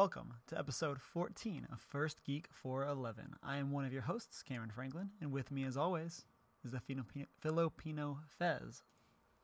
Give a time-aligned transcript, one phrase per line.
[0.00, 3.34] Welcome to episode 14 of First Geek 411.
[3.42, 6.24] I am one of your hosts, Cameron Franklin, and with me as always
[6.64, 8.82] is the Filipino, Filipino Fez.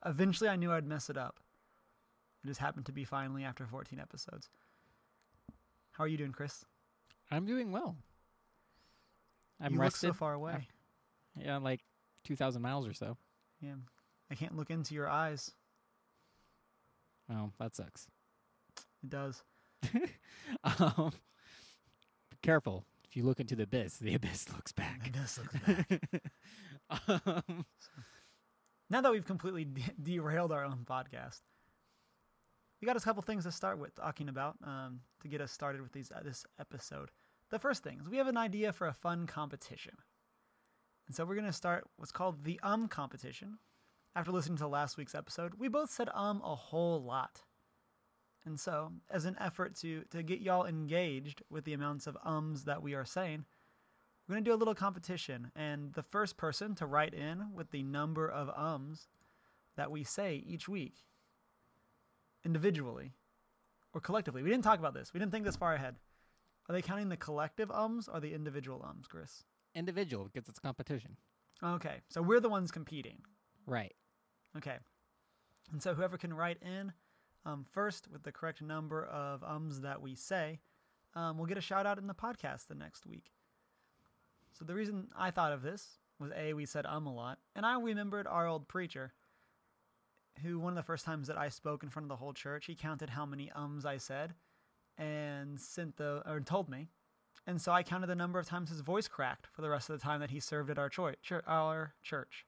[0.07, 1.41] Eventually I knew I'd mess it up.
[2.43, 4.49] It just happened to be finally after 14 episodes.
[5.93, 6.65] How are you doing, Chris?
[7.31, 7.95] I'm doing well.
[9.61, 10.07] I'm you rested.
[10.07, 10.55] look so far away.
[10.55, 11.83] af- Yeah, like
[12.25, 13.19] 2,000 miles or so.
[13.61, 13.75] Yeah.
[14.31, 15.51] I can't look into your eyes.
[17.31, 18.07] Oh, that sucks.
[19.03, 19.43] It does.
[20.65, 21.13] um,
[22.31, 22.85] be careful.
[23.09, 25.01] If you look into the abyss, the abyss looks back.
[25.07, 27.41] It does look bad.
[27.47, 27.67] um,
[28.91, 31.41] now that we've completely de- derailed our own podcast,
[32.81, 35.81] we got a couple things to start with talking about um, to get us started
[35.81, 37.11] with these uh, this episode.
[37.51, 39.95] The first thing is we have an idea for a fun competition,
[41.07, 43.59] and so we're going to start what's called the um competition.
[44.15, 47.43] After listening to last week's episode, we both said um a whole lot,
[48.47, 52.65] and so as an effort to to get y'all engaged with the amounts of ums
[52.65, 53.45] that we are saying,
[54.27, 57.71] we're going to do a little competition, and the first person to write in with
[57.71, 59.09] the number of ums
[59.77, 60.95] that we say each week,
[62.45, 63.13] individually
[63.93, 64.43] or collectively.
[64.43, 65.13] We didn't talk about this.
[65.13, 65.97] We didn't think this far ahead.
[66.69, 69.45] Are they counting the collective ums or the individual ums, Chris?
[69.77, 71.17] individual because it's competition.
[71.63, 73.19] Okay, so we're the ones competing.
[73.67, 73.95] Right.
[74.57, 74.77] Okay,
[75.71, 76.93] and so whoever can write in
[77.47, 80.59] um, first with the correct number of ums that we say,
[81.15, 83.31] um, will get a shout out in the podcast the next week.
[84.53, 87.65] So the reason I thought of this was a we said um a lot, and
[87.65, 89.13] I remembered our old preacher,
[90.43, 92.67] who one of the first times that I spoke in front of the whole church,
[92.67, 94.35] he counted how many ums I said,
[94.99, 96.89] and sent the or told me,
[97.47, 99.99] and so I counted the number of times his voice cracked for the rest of
[99.99, 102.45] the time that he served at our church, our church,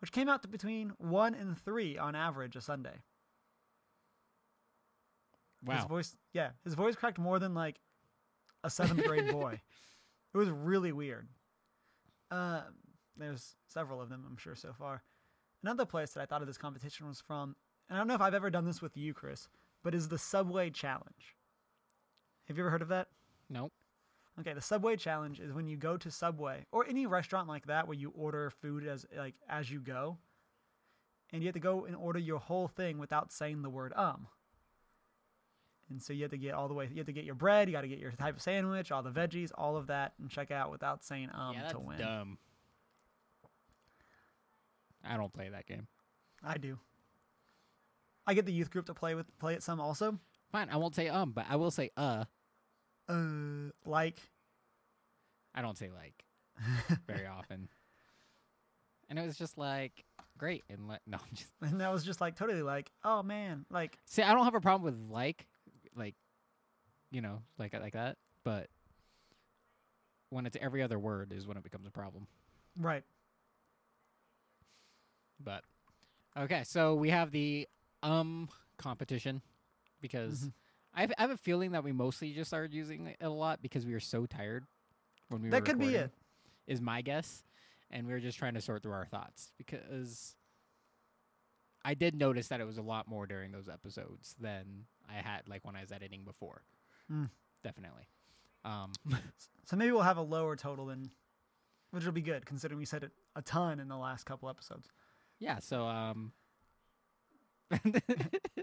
[0.00, 3.00] which came out to between one and three on average a Sunday.
[5.66, 5.86] His Wow.
[5.88, 7.80] voice, yeah, his voice cracked more than like
[8.64, 9.60] a seventh grade boy.
[10.32, 11.28] It was really weird.
[12.30, 12.62] Uh,
[13.16, 15.02] there's several of them, I'm sure, so far.
[15.62, 17.54] Another place that I thought of this competition was from,
[17.88, 19.48] and I don't know if I've ever done this with you, Chris,
[19.82, 21.36] but is the Subway Challenge.
[22.46, 23.08] Have you ever heard of that?
[23.50, 23.72] Nope.
[24.38, 27.86] Okay, the Subway Challenge is when you go to Subway or any restaurant like that
[27.86, 30.16] where you order food as like as you go,
[31.32, 34.26] and you have to go and order your whole thing without saying the word um.
[35.90, 36.88] And so you have to get all the way.
[36.90, 37.68] You have to get your bread.
[37.68, 40.30] You got to get your type of sandwich, all the veggies, all of that, and
[40.30, 41.98] check out without saying um yeah, that's to win.
[41.98, 42.38] dumb.
[45.04, 45.86] I don't play that game.
[46.44, 46.78] I do.
[48.26, 50.18] I get the youth group to play with play it some also.
[50.52, 52.24] Fine, I won't say um, but I will say uh.
[53.08, 54.18] Uh, like
[55.54, 56.24] I don't say like
[57.06, 57.68] very often.
[59.08, 60.04] And it was just like
[60.38, 63.66] great and like no, I'm just and that was just like totally like oh man
[63.70, 65.46] like See, I don't have a problem with like,
[65.96, 66.14] like,
[67.10, 68.16] you know, like like that.
[68.44, 68.68] But
[70.30, 72.26] when it's every other word is when it becomes a problem.
[72.78, 73.04] right
[75.42, 75.64] But
[76.36, 77.68] okay, so we have the
[78.02, 79.42] um competition
[80.00, 80.52] because Mhm.
[80.94, 83.60] I, have, I have a feeling that we mostly just started using it a lot
[83.62, 84.64] because we were so tired
[85.28, 86.10] when we were that could be it.
[86.66, 87.44] Is my guess,
[87.90, 90.36] and we were just trying to sort through our thoughts because
[91.84, 95.48] I did notice that it was a lot more during those episodes than I had
[95.48, 96.62] like when I was editing before.
[97.12, 97.28] Mm.
[97.64, 98.04] Definitely.
[98.64, 98.92] Um,
[99.66, 101.10] So maybe we'll have a lower total than,
[101.92, 104.88] which will be good considering we said it a ton in the last couple episodes.
[105.38, 105.58] yeah.
[105.60, 106.32] So um,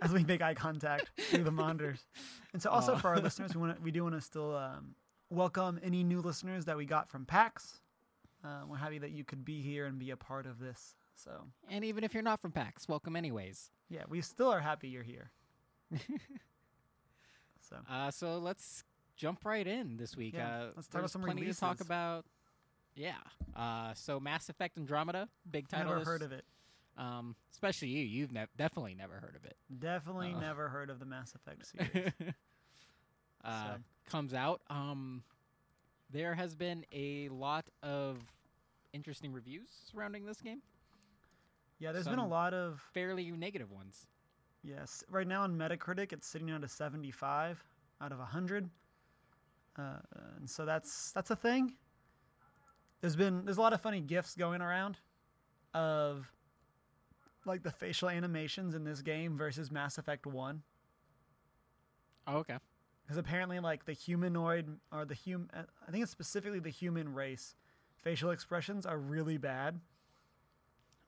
[0.01, 2.05] As we make eye contact through the monitors,
[2.53, 2.97] and so also Oh.
[2.97, 4.95] for our listeners, we want we do want to still um,
[5.29, 7.79] welcome any new listeners that we got from PAX.
[8.43, 10.95] Uh, we're happy that you could be here and be a part of this.
[11.15, 11.31] So
[11.69, 13.71] and even if you're not from PAX, welcome anyways.
[13.89, 15.31] yeah, we still are happy you're here.
[17.61, 18.83] so Uh, so let's
[19.15, 20.33] jump right in this week.
[20.35, 21.85] Yeah, uh, let's talk about some plenty to talk releases.
[21.85, 22.25] about.
[22.95, 23.15] Yeah.
[23.55, 25.93] Uh, so Mass Effect Andromeda, big title.
[25.93, 26.45] never heard of it.
[26.97, 28.03] Um, especially you.
[28.03, 29.55] You've ne- definitely never heard of it.
[29.79, 30.39] Definitely Uh.
[30.39, 32.13] never heard of the Mass Effect series.
[33.43, 34.61] uh, So- Comes out.
[34.69, 35.21] Um,
[36.09, 38.17] there has been a lot of
[38.93, 40.61] interesting reviews surrounding this game.
[41.77, 44.07] yeah, there's been a lot of Fairly negative ones.
[44.63, 47.63] Yes, right now on Metacritic, it's sitting at a 75
[48.01, 48.69] out of 100,
[49.77, 49.81] uh,
[50.37, 51.73] and so that's that's a thing.
[53.01, 54.97] There's been there's a lot of funny gifs going around
[55.73, 56.29] of
[57.45, 60.63] like the facial animations in this game versus Mass Effect One,
[62.25, 62.57] Oh, okay.
[63.03, 67.55] because apparently like the humanoid or the hum I think it's specifically the human race
[68.03, 69.79] facial expressions are really bad.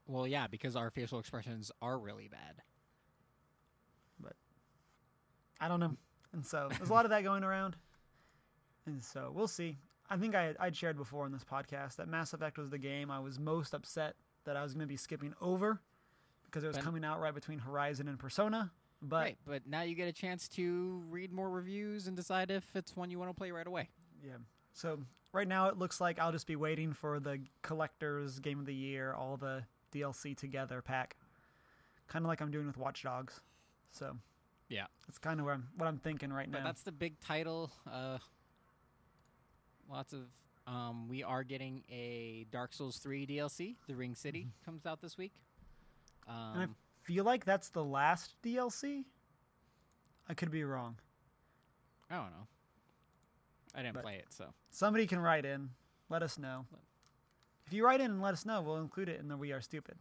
[0.06, 2.62] Well, yeah, because our facial expressions are really bad.
[5.60, 5.94] I don't know.
[6.32, 7.76] and so there's a lot of that going around.
[8.86, 9.76] And so we'll see.
[10.08, 13.10] I think I I'd shared before in this podcast that Mass Effect was the game
[13.10, 14.14] I was most upset
[14.44, 15.80] that I was going to be skipping over
[16.46, 18.70] because it was But- coming out right between Horizon and Persona.
[19.02, 22.64] But right, but now you get a chance to read more reviews and decide if
[22.76, 23.88] it's one you want to play right away.
[24.22, 24.36] yeah,
[24.74, 24.98] so
[25.32, 28.74] right now it looks like I'll just be waiting for the collector's game of the
[28.74, 31.16] year, all the DLC together pack,
[32.08, 33.40] kind of like I'm doing with Watch Dogs.
[33.90, 34.14] So
[34.70, 34.86] Yeah.
[35.06, 36.64] that's kind of where I'm, what I'm thinking right But now.
[36.64, 37.70] that's the big title.
[37.90, 38.18] Uh,
[39.90, 40.22] lots of.
[40.66, 43.74] Um, we are getting a Dark Souls 3 DLC.
[43.88, 45.32] The Ringed City comes out this week.
[46.28, 49.04] I Um, feel like that's the last DLC.
[50.28, 50.96] I could be wrong.
[52.08, 52.46] I don't know.
[53.74, 55.70] I didn't But- play it, so Somebody can write in.
[56.08, 56.66] Let us know.
[57.66, 59.60] If you write in and let us know, we'll include it in the We Are
[59.60, 59.98] Stupid.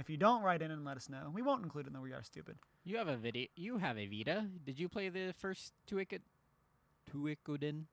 [0.00, 2.00] If you don't write in and let us know, we won't include it in the
[2.00, 2.56] We Are Stupid.
[2.84, 3.46] you have a video.
[3.54, 4.46] You have a Vita.
[4.64, 6.22] Did you play the first Tuikod?
[7.12, 7.84] Toukiden?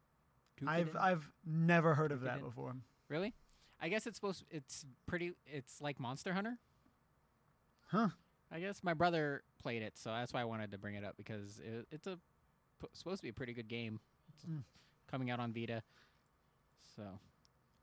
[0.65, 2.73] I've I've never heard of that before.
[3.09, 3.33] really.
[3.79, 4.43] I guess it's supposed.
[4.49, 5.33] It's pretty.
[5.45, 6.57] It's like Monster Hunter.
[7.91, 8.09] Huh.
[8.51, 11.15] I guess my brother played it, so that's why I wanted to bring it up
[11.17, 12.17] because it, it's a
[12.81, 13.99] p- supposed to be a pretty good game.
[14.33, 14.63] It's Mm.
[15.11, 15.83] coming out on Vita,
[16.95, 17.03] so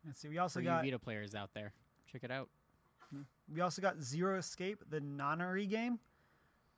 [0.06, 0.28] Let's see.
[0.28, 1.72] We also got Vita players out there,
[2.10, 2.48] check it out.
[3.52, 5.98] We also got Zero Escape, the Nonary game,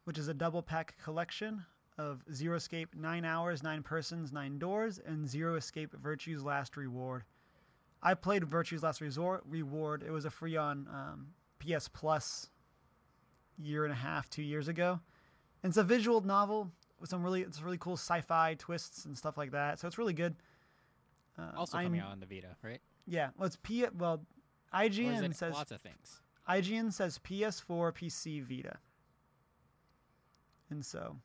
[0.05, 1.64] which is a double pack collection
[1.99, 7.25] of Zero Escape, nine hours, nine persons, nine doors, and Zero Escape Virtue's Last Reward.
[8.02, 10.02] I played Virtue's Last Resort Reward.
[10.06, 11.28] It was a free on um,
[11.58, 12.50] PS Plus
[13.58, 15.00] year and a half, two years ago.
[15.62, 16.70] And it's a visual novel
[17.00, 19.78] with some really it's really cool sci-fi twists and stuff like that.
[19.78, 20.34] So it's really good.
[21.38, 22.81] Uh, Also I'm- coming out on the Vita, right?
[23.06, 23.87] Yeah, well, it's P.
[23.96, 24.25] Well,
[24.84, 26.20] IGN says lots of things?
[26.49, 28.76] IGN says PS4, PC, Vita.
[30.70, 31.17] And so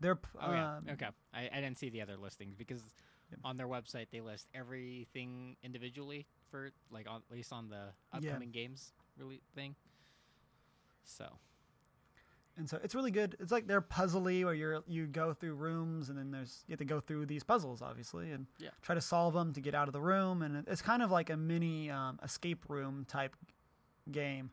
[0.00, 1.08] they're Oh yeah, um, okay.
[1.32, 2.82] I, I didn't see the other listings because
[3.30, 3.40] Yep.
[3.44, 7.88] on their website they list everything individually for like on, at least on the
[8.18, 8.30] Yeah.
[8.30, 9.74] upcoming games really thing.
[11.04, 11.26] So
[12.58, 13.36] And so it's really good.
[13.38, 16.80] It's like they're puzzly where you're you go through rooms and then there's you have
[16.80, 18.70] to go through these puzzles obviously and Yeah.
[18.82, 21.30] try to solve them to get out of the room and it's kind of like
[21.30, 23.36] a mini um, escape room type
[24.10, 24.50] game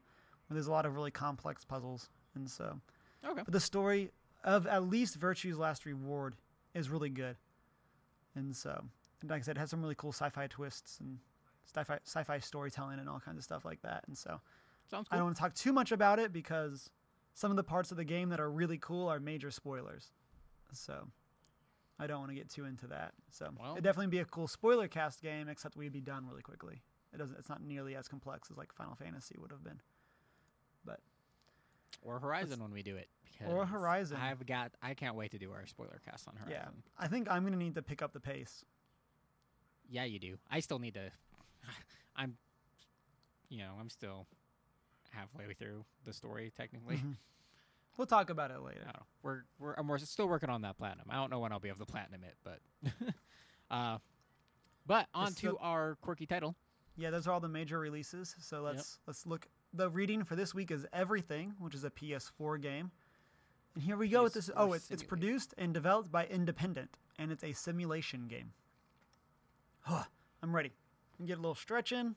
[0.48, 2.80] where there's a lot of really complex puzzles and so
[3.28, 4.12] okay, but the story
[4.44, 6.36] of at least Virtue's Last Reward
[6.76, 7.36] is really good.
[8.36, 8.84] And so,
[9.22, 11.18] and like I said, it has some really cool sci-fi twists and
[11.74, 14.04] sci-fi, sci-fi storytelling and all kinds of stuff like that.
[14.08, 14.40] And so,
[14.92, 16.90] sounds I don't want to talk too much about it because
[17.36, 20.12] some of the parts of the game that are really cool are major spoilers.
[20.72, 21.08] So,
[22.00, 23.14] I don't want to get too into that.
[23.30, 26.42] So, Well- it'd definitely be a cool spoiler cast game, except we'd be done really
[26.42, 26.82] quickly.
[27.14, 27.38] It doesn't.
[27.38, 29.80] It's not nearly as complex as like Final Fantasy would have been.
[30.84, 31.00] But
[32.02, 33.10] or Horizon when we do it.
[33.46, 34.18] Or Horizon.
[34.18, 34.72] I've got.
[34.82, 36.52] I can't wait to do our spoiler cast on Horizon.
[36.54, 38.66] Yeah, I think I'm gonna need to pick up the pace.
[39.90, 40.38] Yeah, you do.
[40.50, 41.12] I still need to.
[42.16, 42.38] I'm.
[43.50, 44.28] You know, I'm still
[45.16, 46.98] halfway through the story technically.
[46.98, 47.16] Mhm.
[47.98, 48.82] We'll talk about it later.
[48.82, 49.06] I don't know.
[49.24, 51.08] We're we're I'm we're still working on that platinum.
[51.10, 52.60] I don't know when I'll be able to platinum it, but
[53.72, 53.98] uh,
[54.86, 56.56] but on It's to the- our quirky title.
[56.98, 58.36] Yeah, those are all the major releases.
[58.40, 59.48] So let's let's look.
[59.74, 62.92] The reading for this week is Everything, which is a PS4 game.
[63.74, 64.50] And here we go with this.
[64.56, 68.54] Oh, it's, it's produced and developed by Independent, and it's a simulation game.
[69.82, 70.04] Huh,
[70.44, 70.72] I'm ready.
[71.26, 72.16] Get a little stretch in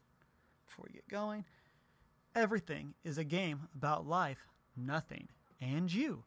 [0.66, 1.44] before we get going.
[2.34, 5.28] Everything is a game about life, nothing,
[5.60, 6.24] and you.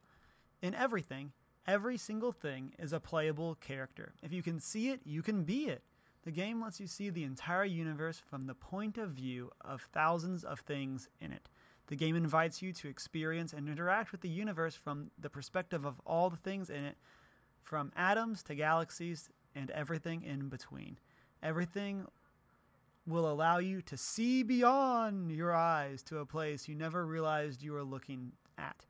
[0.62, 1.32] In everything,
[1.68, 4.14] every single thing is a playable character.
[4.22, 5.84] If you can see it, you can be it.
[6.24, 10.44] The game lets you see the entire universe from the point of view of thousands
[10.44, 11.50] of things in it.
[11.88, 16.00] The game invites you to experience and interact with the universe from the perspective of
[16.06, 16.98] all the things in it,
[17.64, 20.98] from atoms to galaxies and everything in between.
[21.42, 22.06] Everything
[23.08, 27.74] will allow you to see beyond your eyes to a place you never realized you
[27.74, 28.86] were looking at.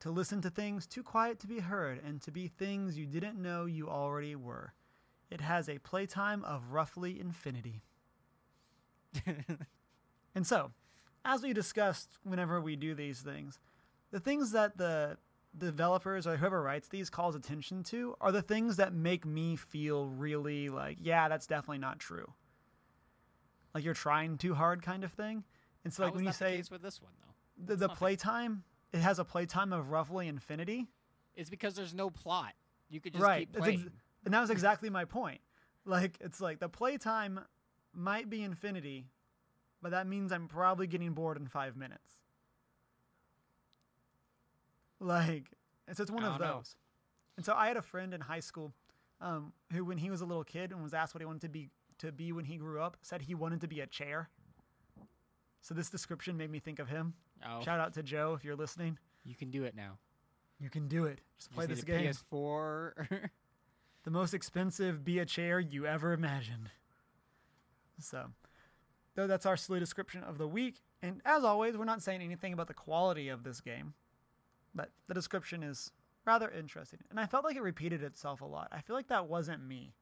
[0.00, 3.40] To listen to things too quiet to be heard and to be things you didn't
[3.40, 4.72] know you already were.
[5.30, 7.82] It has a playtime of roughly infinity.
[10.34, 10.70] And so,
[11.24, 13.58] as we discussed whenever we do these things,
[14.10, 15.16] the things that the
[15.56, 20.06] developers or whoever writes these calls attention to are the things that make me feel
[20.06, 22.32] really like, yeah, that's definitely not true.
[23.74, 25.44] Like you're trying too hard kind of thing.
[25.84, 29.00] And so like was when you say with this one though, the, the playtime, it
[29.00, 30.88] has a playtime of roughly infinity.
[31.34, 32.52] it's because there's no plot.
[32.88, 33.48] You could just right.
[33.52, 33.80] keep playing.
[33.80, 33.90] ex-
[34.24, 35.40] and that was exactly my point.
[35.84, 37.40] Like it's like the playtime
[37.94, 39.06] might be infinity,
[39.82, 42.18] but that means I'm probably getting bored in five minutes.
[44.98, 45.50] Like,
[45.88, 46.54] and so it's one I of don't know.
[46.56, 46.76] those.
[47.36, 48.74] And so I had a friend in high school
[49.20, 51.48] um, who, when he was a little kid and was asked what he wanted to
[51.48, 51.70] be
[52.00, 54.28] to be when he grew up, said he wanted to be a chair.
[55.62, 57.14] So this description made me think of him.
[57.46, 58.98] Oh, Shout out to Joe if you're listening.
[59.24, 59.98] you can do it now.
[60.58, 61.20] You can do it.
[61.38, 62.06] Just play this game.
[62.06, 63.28] PS4.
[64.02, 66.70] The most expensive be a chair you ever imagined.
[67.98, 68.30] So,
[69.14, 70.76] though that's our silly description of the week.
[71.02, 73.92] And as always, we're not saying anything about the quality of this game,
[74.74, 75.90] but the description is
[76.24, 77.00] rather interesting.
[77.10, 78.68] And I felt like it repeated itself a lot.
[78.72, 79.92] I feel like that wasn't me.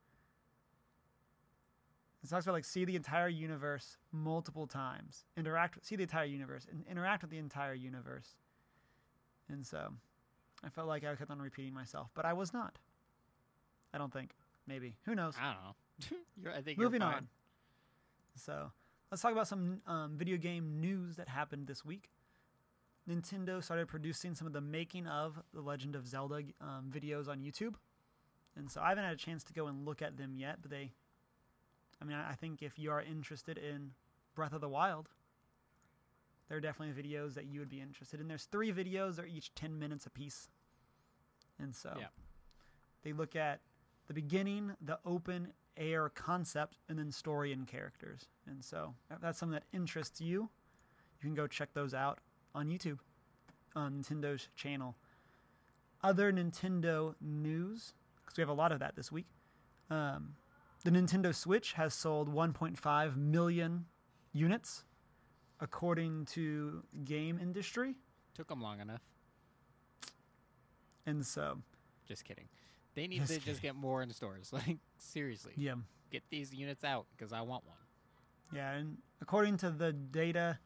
[2.22, 6.66] It talks about like see the entire universe multiple times, interact see the entire universe,
[6.70, 8.37] and interact with the entire universe.
[9.48, 9.92] And so,
[10.64, 12.78] I felt like I kept on repeating myself, but I was not.
[13.94, 14.32] I don't think.
[14.66, 14.96] Maybe.
[15.04, 15.34] Who knows?
[15.40, 16.18] I don't know.
[16.42, 17.28] you're, I think Moving on.
[18.34, 18.70] So
[19.10, 22.10] let's talk about some um, video game news that happened this week.
[23.08, 27.40] Nintendo started producing some of the making of the Legend of Zelda um, videos on
[27.40, 27.75] YouTube,
[28.54, 30.58] and so I haven't had a chance to go and look at them yet.
[30.60, 30.92] But they,
[32.00, 33.90] I mean, I think if you are interested in
[34.35, 35.09] Breath of the Wild,
[36.49, 38.28] there are definitely videos that you would be interested in.
[38.28, 40.49] There's three videos; they're each ten minutes apiece,
[41.59, 42.09] and so Yeah.
[43.02, 43.61] they look at
[44.07, 48.28] the beginning, the open air concept, and then story and characters.
[48.47, 52.19] And so, if that's something that interests you, you can go check those out
[52.55, 52.99] on YouTube,
[53.76, 54.97] on Nintendo's channel.
[56.02, 57.93] Other Nintendo news,
[58.25, 59.26] because we have a lot of that this week.
[59.90, 60.37] Um,
[60.85, 63.85] the Nintendo Switch has sold 1.5 million
[64.32, 64.85] units,
[65.61, 67.94] according to Game Industry.
[68.35, 69.02] Took them long enough.
[71.06, 71.58] And so,
[72.06, 72.49] Just kidding.
[72.94, 74.50] They need Just to just get more in stores.
[74.52, 75.75] Like seriously, yeah.
[76.11, 77.76] get these units out because I want one.
[78.52, 80.58] Yeah, and according to the data,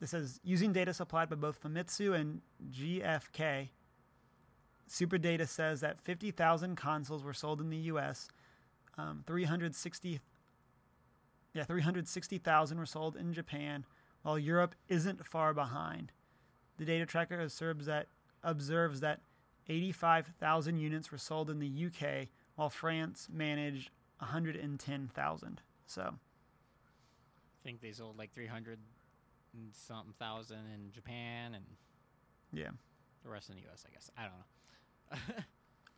[0.00, 3.68] this says using data supplied by both Famitsu and GFK,
[4.86, 8.28] Super Data says that 50,000 consoles were sold in the U.S.
[8.98, 10.20] Um, 360,
[11.54, 13.84] yeah, 360,000 were sold in Japan,
[14.22, 16.12] while Europe isn't far behind.
[16.78, 18.08] The data tracker observes that
[18.42, 19.20] observes that
[19.68, 25.60] 85,000 units were sold in the UK, while France managed 110,000.
[25.86, 26.02] So.
[26.02, 28.78] I think they sold like 300
[29.54, 31.64] and something thousand in Japan and
[32.52, 32.70] Yeah.
[33.22, 34.10] the rest in the US, I guess.
[34.16, 35.34] I don't know.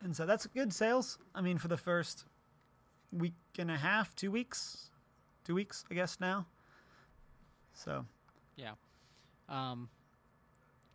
[0.03, 1.19] And so that's good sales.
[1.35, 2.27] I mean, for the first
[3.19, 4.91] week and a half, two weeks,
[5.45, 6.47] two weeks, I guess now.
[7.73, 8.05] So
[8.57, 8.73] yeah.
[9.49, 9.89] Um,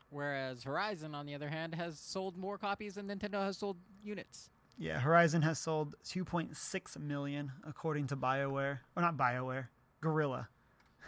[0.09, 4.49] whereas Horizon, on the other hand, has sold more copies than Nintendo has sold units.
[4.77, 9.67] yeah, Horizon has sold 2.6 million according to BioWare, or not BioWare,
[10.01, 10.47] Guerrilla,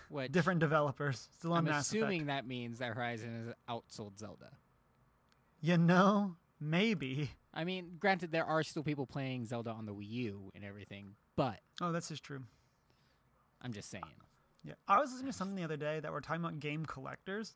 [0.09, 1.27] Which different developers.
[1.39, 2.27] Still on I'm Mass assuming Effect.
[2.27, 4.49] that means that Horizon has outsold Zelda.
[5.61, 7.31] You know, maybe.
[7.53, 11.15] I mean, granted, there are still people playing Zelda on the Wii U and everything,
[11.35, 12.43] but Oh, that's just true.
[13.61, 14.03] I'm just saying.
[14.63, 17.55] Yeah, I was listening to something the other day that were talking about game collectors,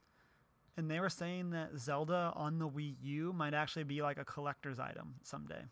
[0.75, 4.25] and they were saying that Zelda on the Wii U might actually be like a
[4.25, 5.63] collector's item someday.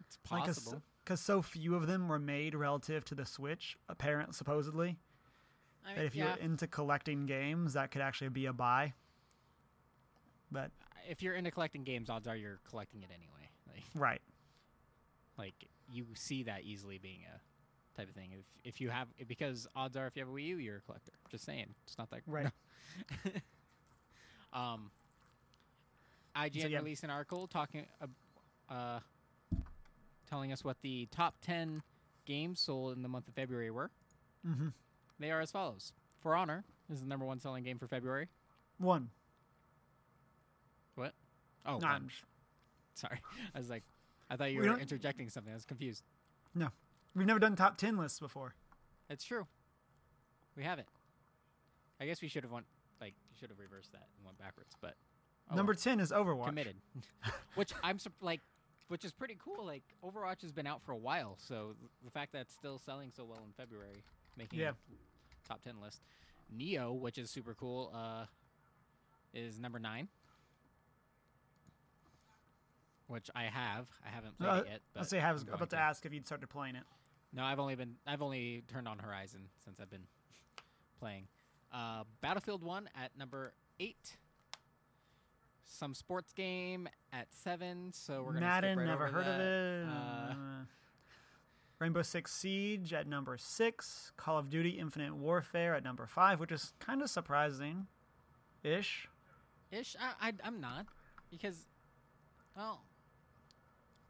[0.00, 0.82] It's possible.
[1.04, 4.96] because so few of them were made relative to the Switch, apparent supposedly.
[5.84, 8.94] I That mean, if yeah, you're into collecting games, that could actually be a buy.
[10.50, 10.70] But
[11.08, 13.34] if you're into collecting games, odds are you're collecting it anyway.
[13.74, 14.22] Like, right,
[15.36, 15.54] like
[15.92, 18.30] you see that easily being a type of thing.
[18.32, 20.80] If if you have because odds are if you have a Wii U, you're a
[20.80, 21.12] collector.
[21.30, 22.50] Just saying, it's not that Right.
[24.52, 24.90] um,
[26.36, 26.78] IGN yeah.
[26.78, 28.10] released an article talking, ab-
[28.70, 29.00] uh,
[30.28, 31.82] telling us what the top ten
[32.24, 33.90] games sold in the month of February were.
[34.46, 34.68] Mm-hmm.
[35.18, 38.28] They are as follows: For Honor is the number one selling game for February.
[38.78, 39.10] one.
[41.68, 41.86] Oh, No.
[41.88, 42.24] I'm just-
[42.94, 43.20] sorry.
[43.54, 43.84] I was like,
[44.30, 45.52] I thought you We were interjecting something.
[45.52, 46.02] I was confused.
[46.54, 46.68] No,
[47.14, 48.54] we've never done top ten lists before.
[49.08, 49.46] It's true.
[50.56, 50.88] We haven't.
[52.00, 52.66] I guess we should have went
[53.00, 54.94] like should have reversed that and went backwards, but
[55.50, 56.46] oh Number ten is Overwatch.
[56.46, 56.76] committed.
[57.54, 58.40] which I'm like,
[58.88, 59.64] which is pretty cool.
[59.64, 63.12] Like Overwatch has been out for a while, so the fact that it's still selling
[63.14, 64.02] so well in February,
[64.36, 64.70] making Yeah.
[64.70, 66.00] a top ten list.
[66.56, 68.24] Nioh, which is super cool, uh,
[69.34, 70.08] is number nine.
[73.08, 73.88] Which I have.
[74.06, 74.80] I haven't played Uh, it yet.
[74.94, 76.84] But say I was about to ask if you'd started playing it.
[77.32, 80.06] no, I've only been I've only turned on Horizon since I've been
[81.00, 81.26] playing.
[81.72, 84.16] Uh, Battlefield One at number eight.
[85.70, 87.92] Some sports game at seven.
[87.92, 89.86] So we're gonna Madden, right never heard of it.
[89.88, 90.34] Uh,
[91.78, 94.12] Rainbow Six Siege at number six.
[94.16, 97.86] Call of Duty Infinite Warfare at number five, which is kind of surprising,
[98.64, 99.08] ish.
[99.70, 99.94] ish.
[100.00, 100.86] I, I I'm not
[101.30, 101.66] because,
[102.56, 102.82] well,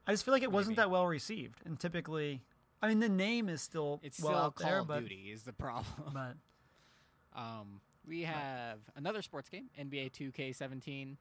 [0.08, 2.42] I just feel like it wasn't that well received, and typically,
[2.80, 5.30] I mean, the name is still It's well still out Call there, of but Duty
[5.32, 6.12] is the problem.
[6.14, 6.34] but
[7.36, 11.16] Um, we have another sports game, NBA 2K17,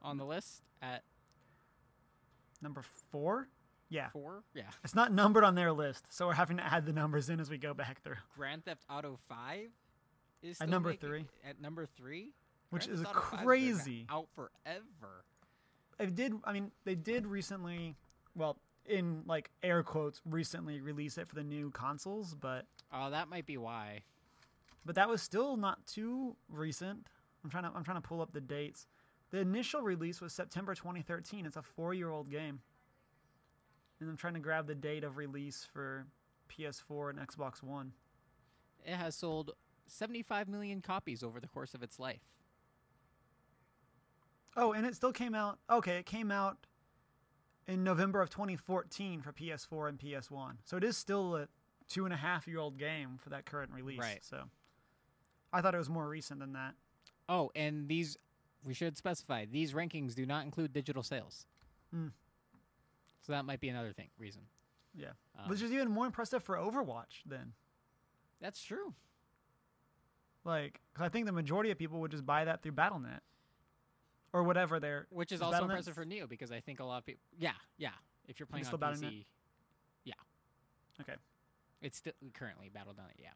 [0.00, 1.02] on the list at
[2.62, 3.48] number four,
[3.90, 4.44] yeah, four.
[4.54, 4.62] Yeah.
[4.84, 7.50] it's not numbered on their list, so we're having to add the numbers in as
[7.50, 9.68] we go back through, Grand Theft Auto 5
[10.42, 11.26] is At number three.
[11.46, 12.32] At number three,
[12.70, 14.06] which Grand is Theft Auto 5 has been crazy.
[14.08, 15.24] Out forever.
[15.98, 16.34] It did.
[16.44, 17.96] I mean, they did recently.
[18.34, 23.28] Well, in like air quotes, recently release it for the new consoles, but Oh, that
[23.28, 24.02] might be why.
[24.84, 27.06] but that was still not too recent.
[27.44, 28.86] I'm trying to I'm trying to pull up the dates.
[29.30, 31.46] The initial release was September 2013.
[31.46, 32.60] It's a four-year-old game,
[34.00, 36.06] and I'm trying to grab the date of release for
[36.50, 37.92] PS4 and Xbox One.
[38.84, 39.52] It has sold
[39.86, 42.20] 75 million copies over the course of its life.
[44.56, 45.58] Oh, and it still came out.
[45.70, 46.58] Okay, it came out
[47.68, 50.56] in November of 2014 for PS4 and PS1.
[50.64, 51.48] So it is still a
[51.88, 53.98] two and a half year old game for that current release.
[53.98, 54.18] Right.
[54.22, 54.44] So
[55.52, 56.74] I thought it was more recent than that.
[57.28, 58.16] Oh, and these
[58.64, 61.46] we should specify these rankings do not include digital sales.
[61.92, 62.08] Hmm.
[63.20, 64.42] So that might be another thing reason.
[64.94, 65.12] Yeah.
[65.38, 67.52] Um, Which is even more impressive for Overwatch then.
[68.40, 68.94] that's true.
[70.44, 73.22] Like, 'cause I think the majority of people would just buy that through Battle.net
[74.32, 75.06] or whatever they're.
[75.10, 77.22] Which is Is also Battle.net impressive for Nioh because I think a lot of people.
[77.38, 77.90] Yeah, yeah.
[78.28, 79.12] If you're playing it's on Battle.net?
[79.12, 79.24] PC,
[80.04, 80.14] yeah.
[81.00, 81.14] Okay.
[81.80, 83.16] It's still currently Battle.net.
[83.18, 83.28] Yeah.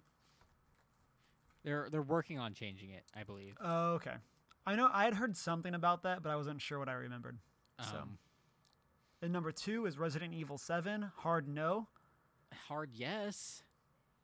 [1.65, 3.57] They're they're working on changing it, I believe.
[3.61, 4.15] Oh, okay.
[4.67, 7.39] I know I had heard something about that, but I wasn't sure what I remembered.
[7.81, 7.99] So.
[7.99, 8.19] Um,
[9.23, 11.89] And number two is Resident Evil 7, Hard No.
[12.69, 13.63] hard yes.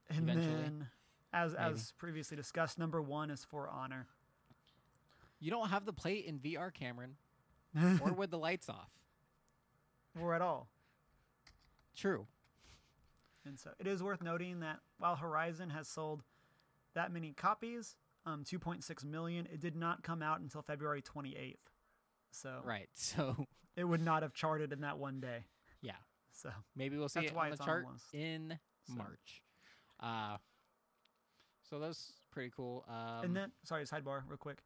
[0.09, 0.63] And Eventually.
[0.63, 0.89] then,
[1.33, 1.65] as Maybe.
[1.65, 4.07] as previously discussed, number one is For Honor.
[5.43, 7.17] You don't have the plate in VR, Cameron,
[8.01, 8.91] or with the lights off.
[10.21, 10.69] or at all.
[11.97, 12.27] True.
[13.45, 16.23] And so it is worth noting that while Horizon has sold
[16.95, 21.57] that many copies, um, 2.6 million, it did not come out until February 28th.
[22.31, 22.89] So Right.
[22.95, 25.45] So it would not have charted in that one day.
[25.81, 25.97] yeah,
[26.31, 28.95] So maybe we'll see That's it why on the it's on chart the in So-
[28.95, 29.43] March.
[29.99, 30.37] Uh,
[31.69, 32.85] so that's pretty cool.
[32.89, 34.59] Um, and then sorry, sidebar real quick.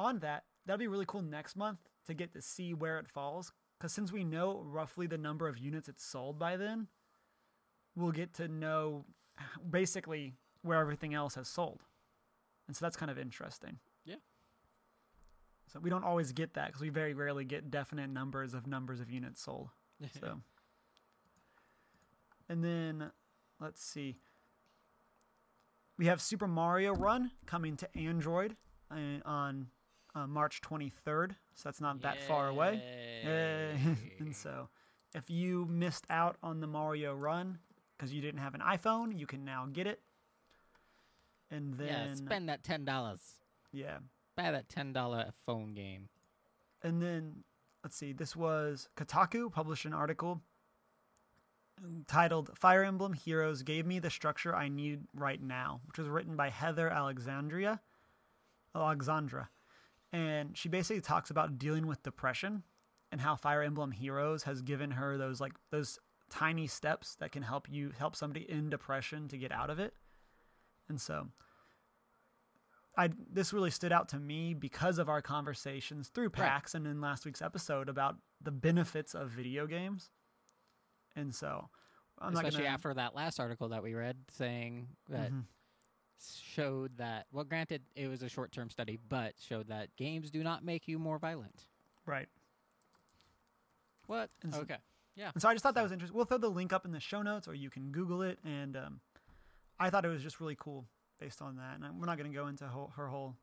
[0.00, 3.52] On that, that'd be really cool next month to get to see where it falls.
[3.78, 6.86] Because since we know roughly the number of units it's sold by then,
[7.94, 9.04] we'll get to know
[9.68, 10.32] basically
[10.62, 11.82] where everything else has sold.
[12.66, 13.78] And so that's kind of interesting.
[14.06, 14.16] Yeah.
[15.70, 19.00] So we don't always get that because we very rarely get definite numbers of numbers
[19.00, 19.68] of units sold.
[20.18, 20.40] So,
[22.48, 23.10] and then
[23.60, 24.16] let's see.
[25.98, 28.56] We have Super Mario Run coming to Android
[28.90, 29.66] uh, on
[30.14, 32.82] uh, March 23rd, so that's not that far away.
[33.24, 33.78] Yay.
[34.18, 34.68] and so,
[35.14, 37.58] if you missed out on the Mario Run
[37.96, 40.00] because you didn't have an iPhone, you can now get it.
[41.50, 43.20] And then, yeah, spend that ten dollars.
[43.72, 43.98] yeah,
[44.36, 46.08] Buy that ten dollar phone game.
[46.82, 47.42] and then
[47.82, 48.12] let's see.
[48.12, 50.40] This was Kotaku published an article
[52.06, 56.36] titled "Fire Emblem Heroes Gave Me the Structure I Need Right Now," which was written
[56.36, 57.80] by Heather Alexandria,
[58.74, 59.48] Alexandra,
[60.12, 62.62] and she basically talks about dealing with depression
[63.12, 67.42] and how Fire Emblem Heroes has given her those like those tiny steps that can
[67.42, 69.94] help you help somebody in depression to get out of it.
[70.88, 71.28] And so
[72.96, 76.34] I this really stood out to me because of our conversations through Right.
[76.34, 80.10] PAX and in last week's episode about the benefits of video games.
[81.16, 81.68] And so
[82.18, 85.44] I'm not Especially gonna after that last article that we read saying that Mhm.
[86.42, 90.42] Showed that well granted it was a short term study, but showed that games do
[90.42, 91.66] not make you more violent.
[92.06, 92.28] right.
[94.06, 94.30] What?
[94.42, 94.76] And so- okay.
[95.16, 95.30] Yeah.
[95.34, 96.16] And so I just thought that was interesting.
[96.16, 98.38] We'll throw the link up in the show notes, or you can Google it.
[98.44, 99.00] And um,
[99.78, 100.86] I thought it was just really cool
[101.20, 101.76] based on that.
[101.76, 103.36] And I- we're not going to go into whole, her whole,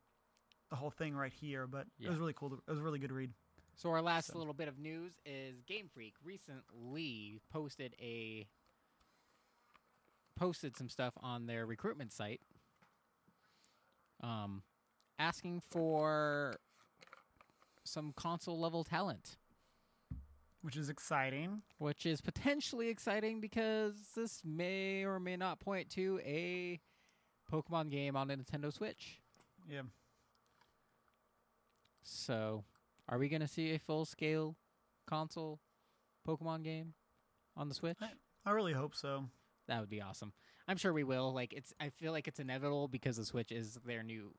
[0.69, 2.49] the whole thing right here, but it was really cool.
[2.49, 3.31] To, it was a really good read.
[3.75, 8.47] So our last So- little bit of news is Game Freak recently posted a
[10.35, 12.41] posted some stuff on their recruitment site
[14.21, 14.63] um
[15.19, 16.57] asking for
[17.83, 19.37] some console level talent,
[20.61, 21.61] which is exciting.
[21.77, 26.79] which is potentially exciting because this may or may not point to a
[27.51, 29.21] Pokemon game on the Nintendo Switch.
[29.69, 29.83] Yeah.
[32.03, 32.63] So,
[33.09, 34.55] are we going to see a full scale
[35.07, 35.59] console
[36.27, 36.93] Pokemon game
[37.55, 37.97] on the Switch?
[38.45, 39.25] I really hope so.
[39.67, 40.33] That would be awesome.
[40.67, 41.33] I'm sure we will.
[41.33, 44.33] Like it's I feel like it's inevitable because the Switch is their new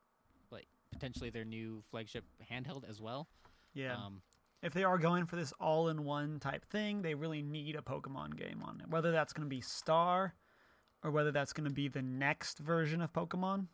[0.51, 3.29] like potentially their new flagship handheld as well.
[3.75, 3.95] Yeah.
[3.95, 4.23] Um
[4.63, 8.61] if they are going for this all-in-one type thing, they really need a Pokemon game
[8.65, 8.89] on it.
[8.91, 10.35] Whether that's going to be Star,
[11.05, 13.69] or whether that's going to be the next version of Pokemon,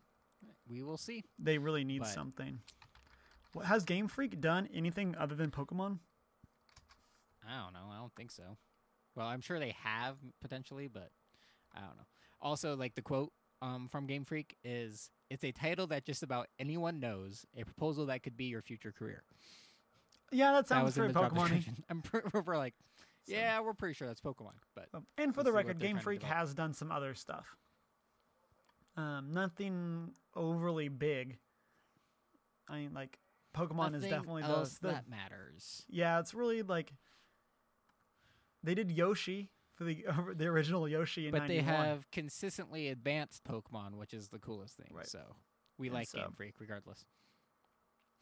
[0.69, 1.23] We will see.
[1.39, 2.59] they really need But- something.
[3.53, 5.97] What, has Game Freak done anything other than Pokemon?
[7.47, 7.89] I don't know.
[7.91, 8.55] I don't think so.
[9.15, 11.09] Well, I'm sure they have potentially, but
[11.75, 12.05] I don't know.
[12.41, 16.47] Also, like the quote um, from Game Freak is, "It's a title that just about
[16.59, 17.45] anyone knows.
[17.57, 19.23] A proposal that could be your future career."
[20.31, 21.63] Yeah, that sounds very Pokemon.
[21.89, 22.03] I'm
[22.45, 22.73] we're like,
[23.27, 26.53] So- yeah, we're pretty sure that's Pokemon, but And for the record, Game Freak has
[26.53, 27.45] done some other stuff.
[28.97, 31.37] Um, nothing overly big.
[32.67, 33.19] I mean, like
[33.55, 35.85] Pokemon is nothing definitely the, the that matters.
[35.89, 36.19] yeah.
[36.19, 36.93] It's really like
[38.63, 43.95] they did Yoshi for the the original Yoshi in But they have consistently advanced Pokemon,
[43.95, 44.87] which is the coolest thing.
[44.91, 45.07] Right.
[45.07, 45.19] So
[45.77, 47.05] we And like so- Game Freak regardless.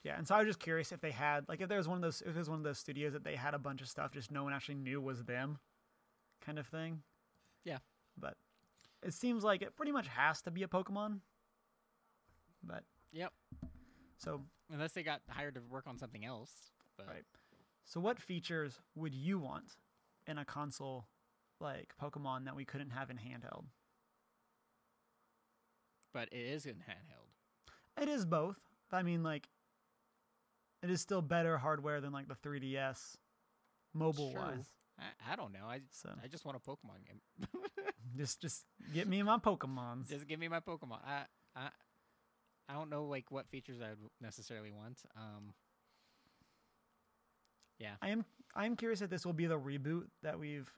[0.04, 1.96] Yeah, and so I was just curious if they had like if there was one
[1.98, 4.12] of those if was one of those studios that they had a bunch of stuff
[4.12, 5.60] just no one actually knew was them,
[6.42, 7.02] kind of thing.
[7.64, 7.78] Yeah.
[8.18, 8.36] But
[9.02, 11.20] it seems like it pretty much has to be a Pokemon.
[12.64, 13.32] But Yep.
[14.18, 16.52] so Unless they got hired to work on something else.
[16.98, 17.24] But Right.
[17.86, 19.78] so what features would you want
[20.26, 21.06] in a console
[21.60, 23.66] like Pokemon that we couldn't have in handheld?
[26.14, 27.32] but it is in handheld.
[28.00, 28.58] It is both.
[28.92, 29.48] But I mean like
[30.84, 33.16] it is still better hardware than like the 3DS
[33.96, 34.40] mobile Sure.
[34.42, 34.68] wise.
[35.00, 35.66] I, I don't know.
[35.68, 37.48] I So I just want a Pokemon game.
[38.18, 40.08] just just get me my Pokemons.
[40.10, 41.00] just give me my Pokemon.
[41.04, 41.24] I
[41.56, 41.70] I
[42.70, 45.00] I don't know like what features I would necessarily want.
[45.18, 45.54] Um
[47.80, 47.96] Yeah.
[48.04, 48.24] I am
[48.56, 50.72] I am curious if this will be the reboot that we've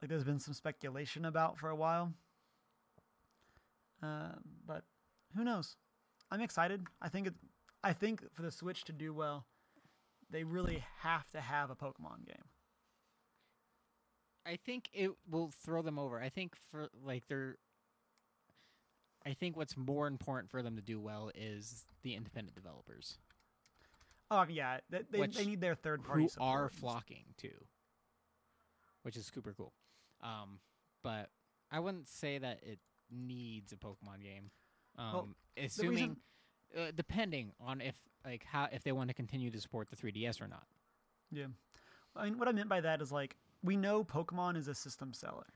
[0.00, 2.12] like there's been some speculation about for a while.
[4.02, 4.84] Um, but
[5.36, 5.76] who knows?
[6.30, 6.86] I'm excited.
[7.00, 7.34] I think it
[7.82, 9.46] I think for the Switch to do well,
[10.30, 12.44] they really have to have a Pokemon game.
[14.44, 16.20] I think it will throw them over.
[16.20, 17.56] I think for like they're
[19.24, 23.18] I think what's more important for them to do well is the independent developers
[24.30, 27.64] Oh yeah, they they, they need their third party who are flocking too,
[29.02, 29.72] which is super cool.
[30.22, 30.60] Um,
[31.02, 31.30] but
[31.70, 32.78] I wouldn't say that it
[33.10, 34.50] needs a Pokemon game.
[34.98, 36.16] Um, Well, assuming, reason-
[36.76, 40.40] uh, depending on if like how if they want to continue to support the 3DS
[40.40, 40.66] or not.
[41.30, 41.46] Yeah,
[42.16, 45.12] I mean, what I meant by that is like we know Pokemon is a system
[45.12, 45.46] seller,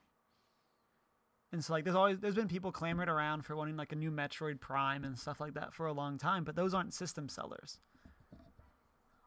[1.53, 4.11] and so like there's always there's been people clamoring around for wanting like a new
[4.11, 7.79] Metroid Prime and stuff like that for a long time, but those aren't system sellers.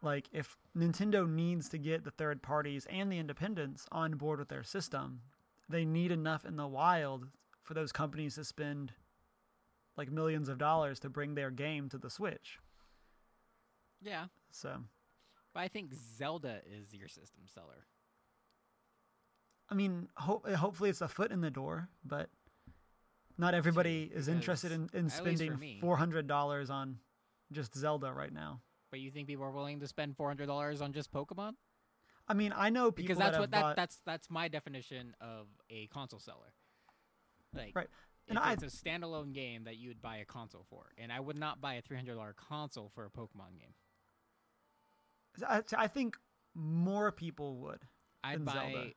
[0.03, 4.49] Like if Nintendo needs to get the third parties and the independents on board with
[4.49, 5.21] their system,
[5.69, 7.27] they need enough in the wild
[7.63, 8.91] for those companies to spend
[9.95, 12.59] like millions of dollars to bring their game to the Switch.
[14.01, 14.81] Yeah, So
[15.53, 17.85] but I think Zelda is your system seller.
[19.69, 22.29] I mean, ho- hopefully it's a foot in the door, but
[23.37, 26.97] not everybody is interested in, in because, at least for spending four hundred dollars on
[27.53, 28.59] just Zelda right now.
[28.93, 31.53] But you think people are willing to spend four hundred dollars on just Pokemon?
[32.27, 35.15] I mean, I know people Because that's that what that bought, that's that's my definition
[35.19, 36.53] of a console seller.
[37.55, 37.87] Like Right.
[38.27, 41.19] And I- it's a standalone game that you would buy a console for, and I
[41.19, 43.73] would not buy a three hundred dollar console for a Pokemon game.
[45.49, 46.15] I, I think
[46.53, 47.87] more people would.
[48.23, 48.89] I'd Than buy Zelda.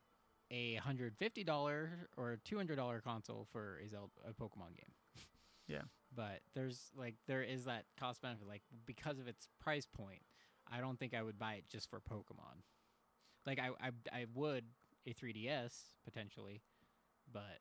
[0.51, 5.25] a hundred fifty dollar or two hundred dollar console for a Zelda a Pokemon game.
[5.67, 5.81] Yeah.
[6.17, 10.23] But there's like there is that cost benefit like because of its price point.
[10.69, 12.63] I don't think I would buy it just for Pokemon.
[13.45, 14.65] Like I I, I would
[15.05, 16.63] a 3DS potentially,
[17.31, 17.59] but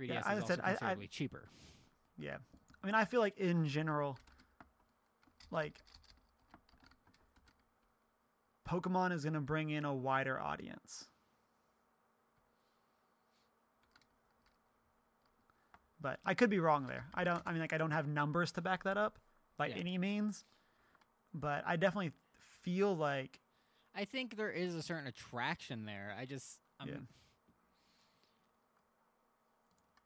[0.00, 1.48] 3DS Yeah, is also said, I- I- considerably cheaper.
[2.16, 2.38] Yeah,
[2.82, 4.18] I mean, I feel like in general,
[5.50, 5.82] like
[8.66, 11.08] Pokemon is gonna bring in a wider audience.
[16.00, 17.06] But I could be wrong there.
[17.14, 17.42] I don't.
[17.44, 19.18] I mean, like, I don't have numbers to back that up
[19.56, 19.76] by Yeah.
[19.76, 20.44] any means.
[21.34, 22.12] But I definitely
[22.62, 23.40] feel like
[23.94, 26.14] I think there is a certain attraction there.
[26.18, 26.94] I just I'm, Yeah.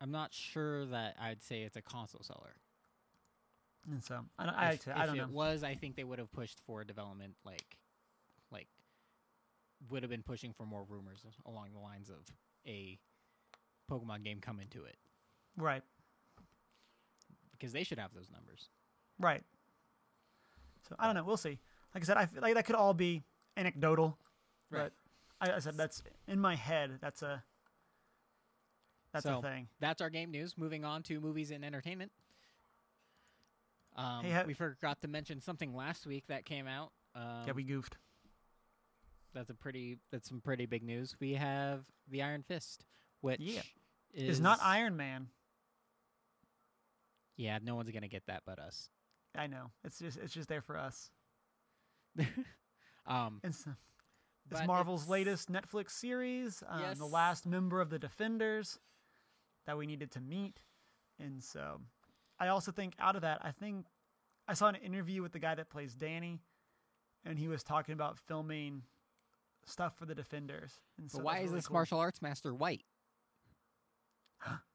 [0.00, 2.57] I'm not sure that I'd say it's a console seller.
[3.90, 5.28] And so I don't, I, if, I don't if know.
[5.28, 7.78] it was, I think they would have pushed for development, like,
[8.50, 8.68] like,
[9.90, 12.16] would have been pushing for more rumors along the lines of
[12.66, 12.98] a
[13.90, 14.96] Pokemon game coming to it
[15.57, 15.83] Right,
[17.53, 18.69] because they should have those numbers.
[19.19, 19.43] right.
[20.88, 21.25] So I don't know.
[21.25, 21.59] We'll see.
[21.95, 23.23] Like I said, I feel like that could all be
[23.57, 24.19] anecdotal.
[24.71, 24.91] Right.
[25.41, 26.99] But I, I said that's in my head.
[27.01, 27.43] That's a
[29.12, 29.69] that's So, a thing.
[29.79, 30.59] That's our game news.
[30.59, 32.11] Moving on to movies and entertainment.
[33.95, 36.91] Um, Hey, ha- we forgot to mention something last week that came out.
[37.15, 37.97] Um, yeah, we goofed.
[39.35, 41.15] that's a pretty that's some pretty big news.
[41.21, 42.85] We have the Iron Fist,
[43.21, 43.61] which Yeah.
[44.15, 45.29] is It's not Iron Man.
[47.37, 48.88] Yeah, no one's gonna get that but us.
[49.35, 49.71] I know.
[49.85, 51.11] It's just it's just there for us.
[53.07, 53.66] um, It's
[54.51, 56.62] it's Marvel's it's- latest Netflix series.
[56.68, 58.79] Um, The last member of the Defenders
[59.66, 60.61] that we needed to meet,
[61.18, 61.81] and so
[62.38, 63.87] I also think out of that, I think
[64.49, 66.40] I saw an interview with the guy that plays Danny,
[67.25, 68.83] and he was talking about filming
[69.64, 70.73] stuff for the Defenders.
[70.99, 71.75] And so But why that's is really this cool.
[71.75, 72.83] martial arts master white?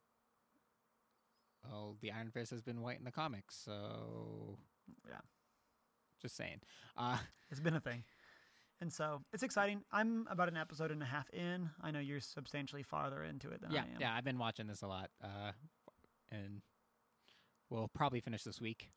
[1.74, 4.58] oh, the Iron Fist has been white in the comics, so
[5.08, 5.20] Yeah.
[6.22, 6.62] Just saying.
[6.98, 7.18] Uh,
[7.50, 8.04] It's been a thing.
[8.82, 9.82] And so it's exciting.
[9.92, 11.70] I'm about an episode and a half in.
[11.82, 14.02] I know you're substantially farther into it than yeah, I am.
[14.02, 15.52] yeah, I've been watching this a lot, uh,
[16.30, 16.62] and
[17.70, 18.92] we'll probably finish this week.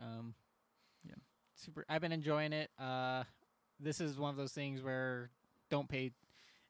[0.00, 0.34] Um,
[1.04, 1.14] Yeah.
[1.54, 1.84] super.
[1.88, 2.70] I've been enjoying it.
[2.78, 3.22] Uh,
[3.80, 5.30] this is one of those things where
[5.70, 6.10] don't pay,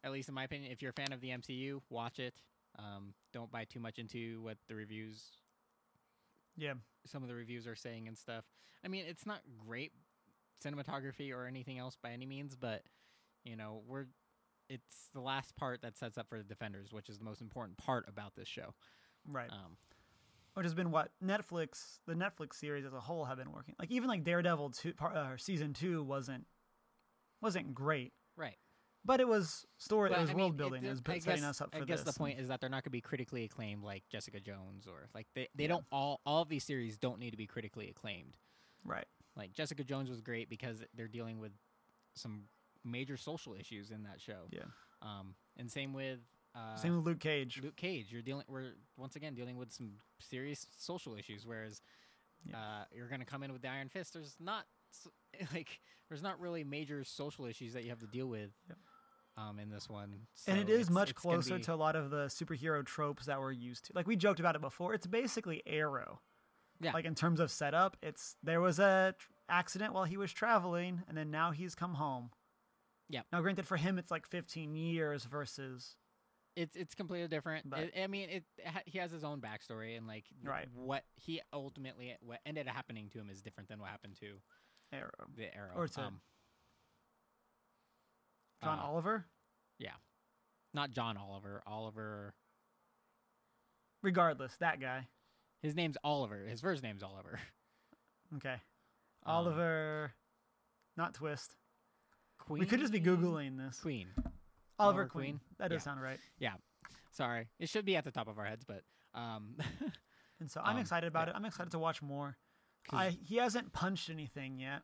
[0.04, 2.34] at least in my opinion, if you're a fan of the MCU, watch it.
[2.78, 5.22] Um, don't buy too much into what the reviews
[6.56, 6.74] Yeah.
[7.06, 8.44] some of the reviews are saying and stuff.
[8.84, 9.92] I mean, it's not great
[10.64, 12.82] cinematography or anything else by any means, but
[13.44, 14.06] you know, we're
[14.68, 17.76] it's the last part that sets up for the defenders, which is the most important
[17.76, 18.74] part about this show.
[19.30, 19.50] Right.
[19.50, 19.76] Um,
[20.54, 23.74] Which has been what Netflix, the Netflix series as a whole, have been working.
[23.78, 26.46] Like even like Daredevil two, part, uh, season two wasn't
[27.40, 28.56] wasn't great, right.
[29.04, 30.10] But it was story.
[30.10, 30.84] But, it was I mean, world building.
[30.84, 31.82] It, it- was I setting guess- us up for this.
[31.82, 32.14] I guess this.
[32.14, 35.08] the point is that they're not going to be critically acclaimed like Jessica Jones or
[35.14, 35.68] like they they Yeah.
[35.70, 38.36] don't all all of these series don't need to be critically acclaimed.
[38.84, 39.06] right.
[39.36, 41.52] Like Jessica Jones was great because they're dealing with
[42.14, 42.42] some
[42.84, 44.46] major social issues in that show.
[44.50, 44.64] Yeah.
[45.00, 46.18] Um, and same with
[46.54, 47.60] uh, Same with Luke Cage.
[47.62, 48.44] Luke Cage, you're dealing.
[48.46, 51.46] We're once again dealing with some serious social issues.
[51.46, 51.80] Whereas,
[52.44, 52.56] Yeah.
[52.58, 54.12] uh, you're going to come in with the Iron Fist.
[54.12, 54.66] There's not
[55.54, 58.50] like there's not really major social issues that you have to deal with.
[58.68, 58.78] Yep.
[59.36, 62.26] Um, in this one, and So is much closer be- to a lot of the
[62.26, 63.92] superhero tropes that we're used to.
[63.94, 64.92] Like we joked about it before.
[64.92, 66.20] It's basically Arrow.
[66.80, 66.92] Yeah.
[66.92, 71.02] Like in terms of setup, it's there was a tr- accident while he was traveling,
[71.08, 72.30] and then now he's come home.
[73.08, 73.22] Yeah.
[73.32, 75.96] Now, granted, for him, it's like 15 years versus
[76.54, 77.70] It's it's completely different.
[77.70, 80.68] But- It- I mean, it, it he has his own backstory, and like Right.
[80.74, 84.42] what he ultimately what ended up happening to him is different than what happened to
[84.92, 85.10] Arrow.
[85.34, 85.72] the Arrow.
[85.74, 86.20] Or to um,
[88.62, 89.26] John uh, Oliver.
[89.78, 89.90] Yeah,
[90.74, 91.62] not John Oliver.
[91.66, 92.34] Oliver.
[94.02, 95.06] Regardless, that guy.
[95.62, 96.44] His name's Oliver.
[96.48, 97.38] His first name's Oliver.
[98.36, 98.54] Okay.
[99.24, 100.12] Um, Oliver,
[100.96, 101.54] not Twist.
[102.38, 102.58] Queen.
[102.60, 103.78] We could just be googling this.
[103.80, 104.08] Queen.
[104.16, 104.32] Oliver
[104.78, 105.24] Oliver Queen.
[105.34, 105.40] Queen?
[105.58, 105.84] That does Yeah.
[105.84, 106.18] sound right.
[106.38, 106.54] Yeah.
[107.12, 108.82] Sorry, it should be at the top of our heads, but
[109.14, 109.56] um,
[110.40, 111.34] And so I'm Um, excited about yeah.
[111.34, 111.36] it.
[111.36, 112.36] I'm excited to watch more.
[112.90, 114.82] I he hasn't punched anything yet,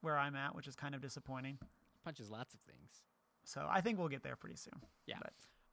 [0.00, 1.58] where I'm at, which is kind of disappointing.
[2.06, 3.02] Punches lots of things.
[3.42, 4.80] So I think we'll get there pretty soon.
[5.06, 5.18] Yeah.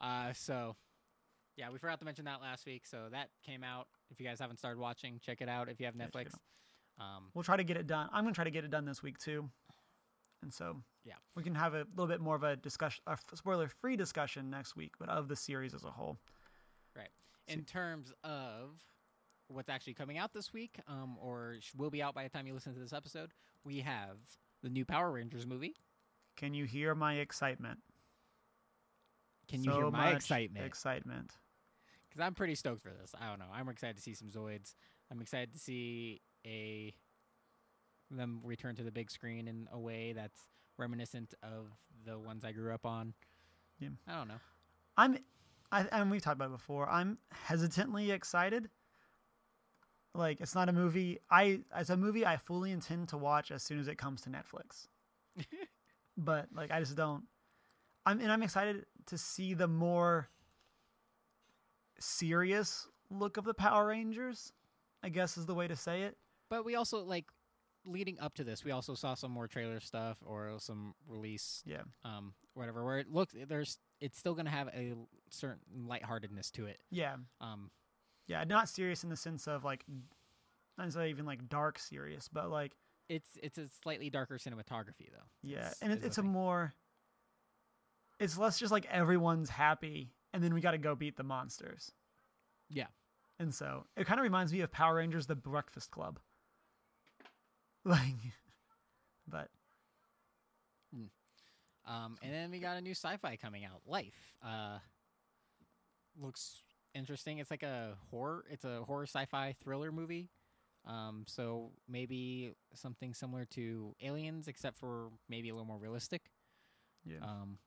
[0.02, 0.76] Uh, so
[1.58, 2.88] yeah, we forgot to mention that last week.
[2.88, 3.88] So that came out.
[4.10, 5.70] If you guys haven't started watching, check it out.
[5.70, 6.34] If you have Netflix,
[7.00, 8.10] um, we'll try to get it done.
[8.12, 9.48] I'm gonna try to get it done this week too.
[10.42, 11.14] And so Yeah.
[11.36, 14.94] we can have a little bit more of a discussion, a spoiler-free discussion next week,
[15.00, 16.18] but of the series as a whole.
[16.96, 17.10] Right.
[17.48, 18.82] In terms of
[19.50, 22.54] what's actually coming out this week, um, or will be out by the time you
[22.56, 23.32] listen to this episode,
[23.64, 24.18] we have
[24.64, 25.76] the new Power Rangers movie.
[26.36, 27.80] Can you hear my excitement?
[29.48, 30.66] Can you So hear my excitement?
[30.66, 31.32] Excitement.
[32.10, 33.14] Because I'm pretty stoked for this.
[33.20, 33.46] I don't know.
[33.54, 34.76] I'm excited to see some Zords.
[35.12, 36.94] I'm excited to see a
[38.12, 40.40] them return to the big screen in a way that's
[40.78, 41.68] reminiscent of
[42.06, 43.14] the ones I grew up on.
[43.80, 43.90] Yeah.
[44.08, 44.40] I don't know.
[44.98, 45.18] I'm,
[45.72, 46.90] I, and we've talked about it before.
[46.90, 48.70] I'm hesitantly excited.
[50.16, 51.18] Like it's not a movie.
[51.32, 54.30] I as a movie, I fully intend to watch as soon as it comes to
[54.30, 54.88] Netflix.
[56.18, 57.24] but like I just don't.
[58.06, 60.30] I'm and I'm excited to see the more
[62.00, 64.52] serious look of the Power Rangers.
[65.04, 66.18] I guess is the way to say it.
[66.50, 67.26] But we also like
[67.86, 71.82] leading up to this, we also saw some more trailer stuff or some release Yeah.
[72.06, 76.52] um whatever where it looks there's it's still going to have a l- certain lightheartedness
[76.52, 76.80] to it.
[76.92, 77.16] Yeah.
[77.42, 77.72] Um
[78.28, 78.44] Yeah.
[78.46, 79.84] Not serious in the sense of like,
[80.78, 82.72] not even like dark serious, but like
[83.10, 85.28] it's it's a slightly darker cinematography though.
[85.42, 86.32] Yeah, and it, it's a thing.
[86.32, 86.74] more.
[88.20, 91.92] It's less just like everyone's happy, and then we got to go beat the monsters.
[92.70, 92.88] Yeah.
[93.40, 96.20] And so it kind of reminds me of Power Rangers: The Breakfast Club.
[97.86, 98.16] Like,
[99.28, 99.50] but
[101.86, 104.14] Um, and then we got a new sci-fi coming out, Life.
[104.44, 104.78] Uh,
[106.20, 106.64] looks
[106.96, 107.40] interesting.
[107.40, 108.46] It's like a horror.
[108.50, 110.30] It's a horror sci-fi thriller movie.
[110.86, 116.24] Um, so maybe something similar to Aliens, except for maybe a little more realistic.
[117.06, 117.20] Yeah.
[117.22, 117.58] Um,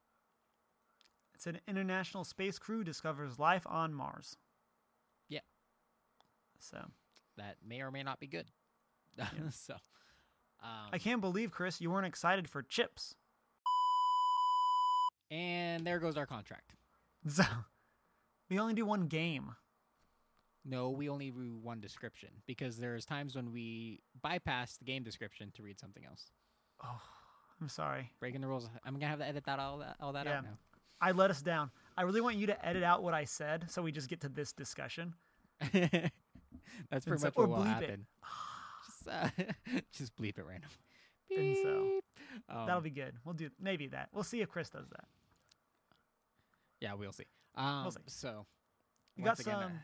[1.34, 4.36] It's an international space crew discovers life on Mars.
[5.28, 5.40] Yeah.
[6.58, 6.78] So
[7.36, 8.50] that may or may not be good.
[9.50, 9.74] so,
[10.62, 13.14] um, I can't believe, Chris, you weren't excited for Chips.
[15.30, 16.74] and there goes our contract.
[17.28, 17.42] So
[18.48, 19.56] we only do one game.
[20.68, 25.52] No, we only do one description because there's times when we bypass the game description
[25.54, 26.30] to read something else.
[26.82, 27.00] Oh,
[27.60, 28.10] I'm sorry.
[28.18, 28.68] Breaking the rules.
[28.84, 30.38] I'm gonna have to edit that all that all that Yeah.
[30.38, 30.58] out now.
[31.00, 31.70] I let us down.
[31.96, 34.28] I really want you to edit out what I said so we just get to
[34.28, 35.14] this discussion.
[35.60, 38.06] That's pretty so- much what will happen.
[38.86, 39.28] Just, uh,
[39.92, 40.70] just bleep it random.
[41.36, 42.04] And so, Beep.
[42.48, 43.14] Um, That'll be good.
[43.24, 44.08] We'll do maybe that.
[44.12, 45.04] We'll see if Chris does that.
[46.80, 47.24] yeah, we'll see.
[47.54, 47.98] Um, see.
[48.06, 48.46] So
[49.16, 49.80] You got again, some.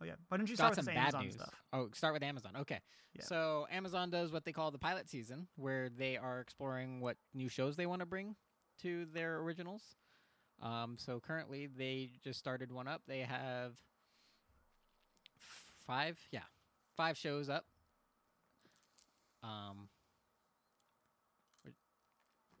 [0.00, 0.12] Oh yeah.
[0.28, 1.34] Why don't you got start with some bad Amazon news.
[1.34, 1.54] stuff?
[1.72, 2.52] Oh, start with Amazon.
[2.60, 2.80] Okay.
[3.14, 3.24] Yeah.
[3.24, 7.48] So Amazon does what they call the pilot season, where they are exploring what new
[7.48, 8.36] shows they want to bring
[8.82, 9.96] to their originals.
[10.62, 13.02] Um, so currently, they just started one up.
[13.06, 13.72] They have
[15.86, 16.40] five, yeah,
[16.96, 17.64] five shows up.
[19.42, 19.88] Um,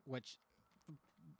[0.04, 0.38] which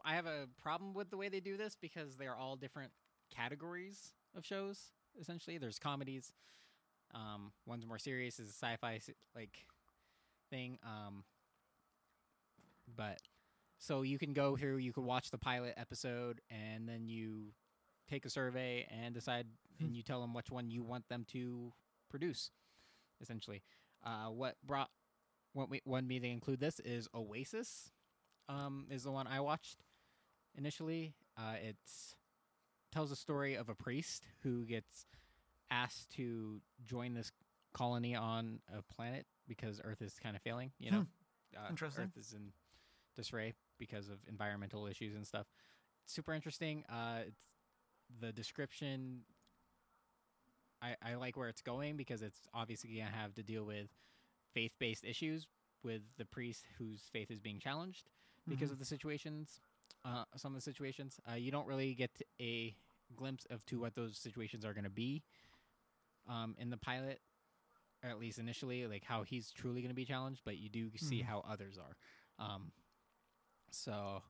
[0.05, 2.91] I have a problem with the way they do this because they're all different
[3.35, 4.93] categories of shows.
[5.21, 6.33] Essentially, there's comedies.
[7.15, 9.01] Um, one's more serious, is a sci-fi
[9.35, 9.65] like
[10.51, 10.79] thing.
[10.85, 11.25] Um,
[12.97, 13.19] but
[13.79, 17.53] so you can go through, you could watch the pilot episode, and then you
[18.09, 19.47] take a survey and decide,
[19.79, 19.87] Hmm.
[19.87, 21.73] and you tell them which one you want them to
[22.11, 22.51] produce.
[23.21, 23.63] Essentially,
[24.05, 24.91] uh, what brought
[25.53, 27.91] what we wanted me to include this is Oasis.
[28.49, 29.83] Um, is the one I watched
[30.55, 31.15] initially.
[31.37, 32.15] Uh, it's
[32.97, 35.05] tells a story of a priest who gets
[35.71, 37.31] asked to join this
[37.75, 40.71] colony on a planet because Earth is kind of failing.
[40.79, 41.07] You know,
[41.55, 42.05] uh, Interesting.
[42.05, 42.53] Earth is in
[43.15, 45.47] disarray because of environmental issues and stuff.
[46.07, 46.85] Super interesting.
[46.89, 47.37] Uh, it's
[48.19, 49.21] the description.
[50.81, 53.89] I, I like where it's going because it's obviously gonna have to deal with
[54.55, 55.47] faith-based issues
[55.83, 58.09] with the priest whose faith is being challenged
[58.49, 58.73] because Mhm.
[58.73, 59.61] of the situations.
[60.03, 62.75] Uh, some of the situations uh, you don't really get a
[63.14, 65.23] glimpse of to what those situations are going to be
[66.29, 67.21] um, in the pilot,
[68.03, 70.42] or at least initially, like how he's truly going to be challenged.
[70.45, 71.25] But you do see Mhm.
[71.25, 71.97] how others are.
[72.45, 72.73] Um,
[73.71, 74.23] so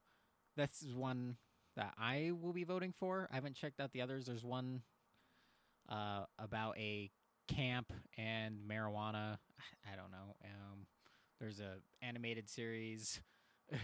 [0.56, 1.36] that's one
[1.76, 3.28] that I will be voting for.
[3.30, 4.26] I haven't checked out the others.
[4.26, 4.82] There's one
[5.88, 7.10] uh, about a
[7.48, 9.38] camp and marijuana.
[9.90, 10.34] I don't know.
[10.44, 10.86] Um,
[11.38, 13.20] there's a animated series.
[13.72, 13.76] uh,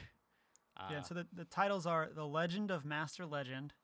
[0.90, 1.02] yeah.
[1.02, 3.74] So the, the titles are The Legend of Master Legend.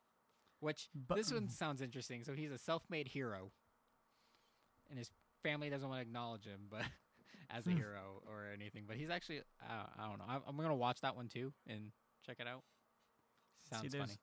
[0.61, 2.25] Which But this one sounds interesting.
[2.25, 3.51] So he's a self-made hero,
[4.91, 5.11] and his
[5.43, 6.83] family doesn't want to acknowledge him, but
[7.51, 7.77] as a Hmm.
[7.77, 8.85] hero or anything.
[8.87, 10.25] But he's actually I, I don't know.
[10.29, 11.93] I'm, I'm gonna watch that one too and
[12.27, 12.63] check it out.
[13.71, 14.19] Sounds See, funny.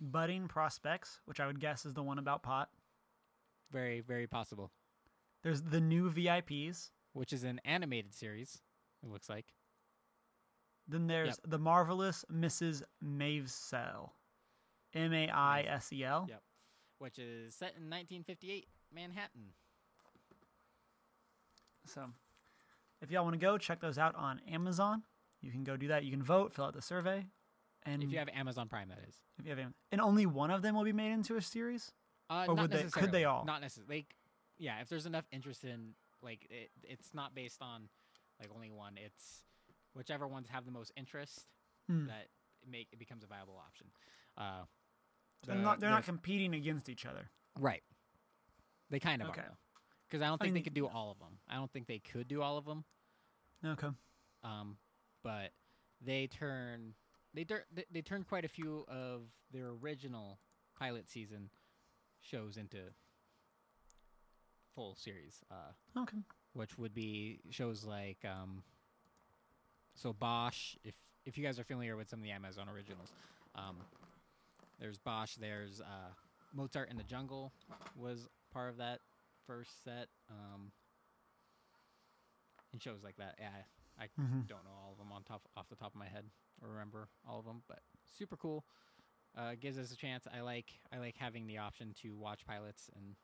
[0.00, 2.68] Budding Prospects, which I would guess is the one about pot.
[3.70, 4.70] Very very possible.
[5.42, 6.90] There's the new VIPs.
[7.12, 8.60] Which is an animated series.
[9.04, 9.46] It looks like.
[10.88, 12.82] Then there's the marvelous Mrs.
[13.04, 14.10] Maisel,
[14.94, 16.26] M A I S E L.
[16.28, 16.42] Yep.
[16.98, 19.52] Which is set in 1958 Manhattan.
[21.86, 22.06] So,
[23.02, 25.02] if y'all want to go check those out on Amazon,
[25.42, 26.04] you can go do that.
[26.04, 27.26] You can vote, fill out the survey,
[27.84, 29.14] and If you have Amazon Prime, that is.
[29.38, 31.92] if you have and only one of them will be made into a series.
[32.30, 33.44] Uh, Or not would they- could they all?
[33.44, 33.96] Not necessarily.
[33.96, 34.16] Like,
[34.56, 37.90] yeah, if there's enough interest in, like, it, it's not based on,
[38.40, 38.96] like, only one.
[38.96, 39.44] It's
[39.92, 41.46] whichever ones have the most interest
[41.86, 42.06] Hmm.
[42.06, 42.28] that
[42.62, 43.88] it make it becomes a viable option.
[44.38, 44.64] Uh,
[45.46, 47.30] They're not they're the- not competing against each other.
[47.58, 47.82] right.
[48.90, 49.40] They kind of Okay.
[49.40, 49.56] are
[50.06, 51.38] because I don't I think they could do all of them.
[51.48, 52.84] I don't think they could do all of them.
[53.64, 53.88] Okay.
[54.42, 54.76] Um,
[55.22, 55.52] but
[56.00, 56.94] they turn
[57.32, 60.38] they tur- they, they turn quite a few of their original
[60.78, 61.50] pilot season
[62.20, 62.78] shows into
[64.74, 65.42] full series.
[65.50, 66.18] Uh, Okay.
[66.52, 68.62] which would be shows like um,
[69.94, 70.76] so Bosch.
[70.84, 73.12] If if you guys are familiar with some of the Amazon originals,
[73.54, 73.76] um,
[74.78, 75.34] there's Bosch.
[75.36, 76.12] There's uh,
[76.52, 77.52] Mozart in the Jungle
[77.94, 79.00] was part of that
[79.46, 80.08] first set.
[80.30, 80.72] Um,
[82.72, 83.36] and shows like that.
[83.38, 83.48] Yeah,
[83.98, 86.06] I, I hmm don't know all of them on top off the top of my
[86.08, 86.24] head
[86.62, 87.80] or remember all of them, but
[88.18, 88.64] super cool.
[89.36, 90.26] Uh, gives us a chance.
[90.34, 93.14] I like I like having the option to watch pilots and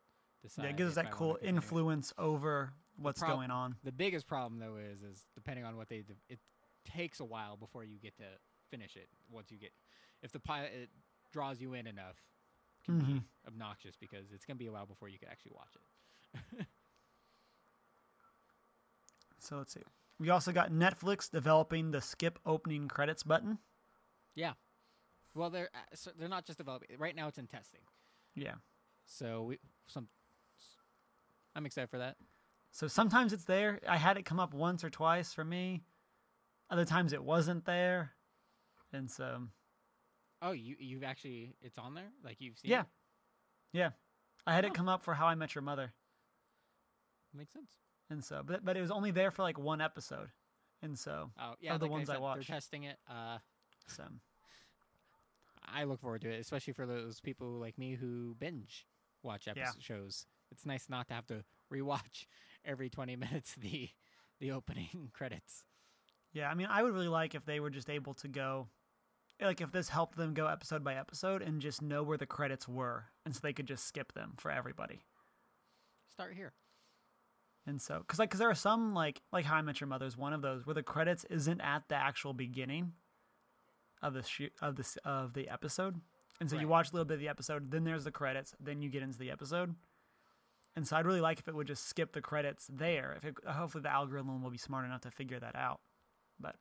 [0.43, 0.65] decide.
[0.65, 3.77] Yeah, it gives us that I cool influence over what's prob- going on.
[3.85, 6.39] The biggest problem though is is depending on what they do, it
[6.85, 8.25] takes a while before you get to
[8.71, 9.09] finish it.
[9.31, 9.73] Once you get,
[10.23, 10.91] if the pilot it
[11.31, 12.17] draws you in enough,
[12.85, 13.07] can Mhm.
[13.21, 16.67] be obnoxious because it's gonna be a while before you can actually watch it.
[19.43, 19.83] So let's see.
[20.19, 23.59] We also got Netflix developing the skip opening credits button.
[24.35, 24.53] Yeah.
[25.35, 27.27] Well, they're uh, so they're not just developing right now.
[27.29, 27.81] It's in testing.
[28.35, 28.57] Yeah.
[29.07, 30.09] So we some.
[31.55, 32.17] I'm excited for that.
[32.71, 33.81] So sometimes it's there.
[33.89, 35.83] I had it come up once or twice for me.
[36.69, 38.13] Other times it wasn't there.
[38.93, 39.49] And so
[40.43, 42.11] Oh, you you've actually it's on there.
[42.25, 42.71] Like you've seen.
[42.71, 42.81] Yeah.
[42.83, 42.87] it?
[43.73, 43.91] yeah.
[44.47, 44.69] I had Oh.
[44.69, 45.93] it come up for How I Met Your Mother.
[47.35, 47.71] makes sense.
[48.09, 50.31] And so but but it was only there for like one episode.
[50.83, 52.49] And so Oh yeah, the like ones I said, watched.
[52.49, 52.97] They're testing it.
[53.09, 53.39] Uh,
[53.87, 54.05] so
[55.73, 58.87] I look forward to it, especially for those people like me who binge
[59.23, 59.53] watch Yeah.
[59.63, 60.27] episode shows.
[60.51, 62.27] It's nice not to have to rewatch
[62.65, 63.91] every 20 minutes the
[64.41, 65.65] the opening credits.
[66.33, 68.69] Yeah, I mean, I would really like if they were just able to go,
[69.47, 72.69] like, if this helped them go episode by episode and just know where the credits
[72.69, 75.01] were, and so they could just skip them for everybody.
[76.11, 76.53] Start here.
[77.67, 80.07] And so, because like, because there are some like, like How I Met Your Mother
[80.07, 82.93] is one of those where the credits isn't at the actual beginning
[84.03, 86.01] of the shoot of this of the episode,
[86.41, 88.81] and so you watch a little bit of the episode, then there's the credits, then
[88.81, 89.75] you get into the episode.
[90.75, 93.15] And so I'd really like if it would just skip the credits there.
[93.17, 95.81] If it, hopefully the algorithm will be smart enough to figure that out.
[96.39, 96.57] But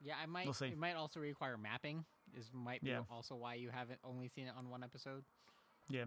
[0.00, 0.54] Yeah, I might.
[0.54, 0.66] see.
[0.68, 2.04] It might also require mapping.
[2.34, 3.04] Is might be Yeah.
[3.10, 5.24] also why you haven't only seen it on one episode.
[5.88, 6.04] yeah,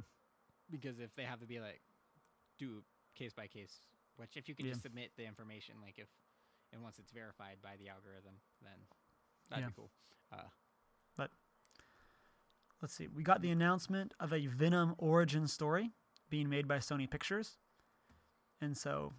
[0.69, 1.81] Because if they have to be like
[2.59, 2.83] do
[3.15, 3.81] case by case,
[4.17, 4.71] which if you could Yeah.
[4.73, 6.07] just submit the information, like if
[6.71, 8.87] and once it's verified by the algorithm, then
[9.49, 9.69] that'd Yeah.
[9.69, 9.91] be cool.
[10.31, 10.47] Uh,
[11.17, 11.31] but
[12.81, 13.07] let's see.
[13.07, 15.91] We got the announcement of a Venom origin story
[16.29, 17.57] being made by Sony Pictures.
[18.61, 19.13] And so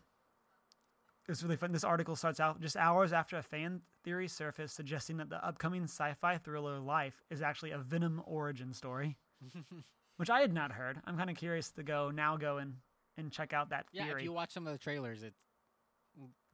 [1.29, 1.73] it's really fun.
[1.73, 5.85] This article starts out just hours after a fan theory surfaced suggesting that the upcoming
[5.85, 9.16] sci fi thriller Life is actually a Venom origin story,
[10.16, 11.01] which I had not heard.
[11.05, 12.75] I'm kind of curious to go now go and,
[13.16, 14.09] and check out that theory.
[14.09, 15.39] yeah, if you watch some of the trailers, it's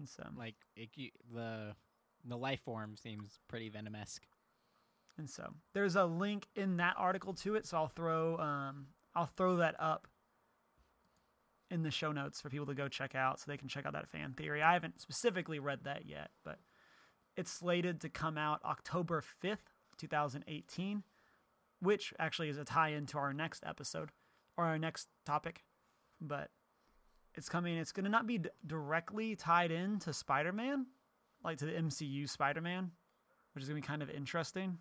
[0.05, 0.91] so, like it,
[1.35, 1.75] the
[2.25, 4.21] the life form seems pretty venomesque.
[5.17, 9.27] And so there's a link in that article to it, so I'll throw um, I'll
[9.27, 10.07] throw that up
[11.71, 13.93] in the show notes for people to go check out, so they can check out
[13.93, 14.63] that fan theory.
[14.63, 16.59] I haven't specifically read that yet, but
[17.37, 21.03] it's slated to come out October fifth, two thousand eighteen,
[21.81, 24.11] which actually is a tie-in to our next episode
[24.57, 25.65] or our next topic.
[26.21, 26.51] But
[27.35, 27.77] it's coming.
[27.77, 30.87] It's going to not be d- directly tied in to Spider-Man,
[31.45, 32.91] like to the MCU Spider-Man,
[33.55, 34.79] which is going to be kind of interesting.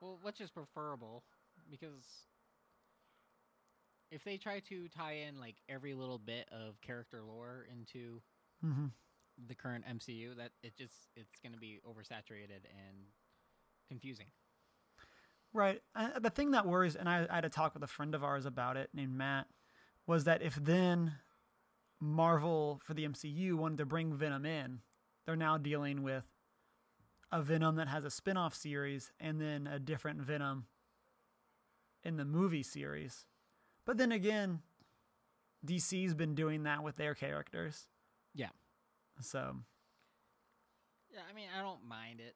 [0.00, 1.22] Well, which is preferable
[1.70, 2.04] because
[4.10, 8.20] if they try to tie in like every little bit of character lore into
[8.64, 8.86] Mm-hmm.
[9.48, 12.96] the current MCU, that it just it's going to be oversaturated and
[13.88, 14.26] confusing.
[15.52, 15.80] Right.
[15.94, 18.24] Uh, the thing that worries, and I, I had a talk with a friend of
[18.24, 19.46] ours about it named Matt,
[20.06, 21.12] was that if then
[22.00, 24.80] Marvel for the MCU wanted to bring Venom in,
[25.26, 26.24] they're now dealing with
[27.30, 30.66] a Venom that has a spin off series and then a different Venom
[32.02, 33.26] in the movie series.
[33.86, 34.60] But then again,
[35.66, 37.86] DC's been doing that with their characters.
[38.34, 38.48] Yeah.
[39.20, 39.56] So,
[41.12, 42.34] Yeah, I mean, I don't mind it.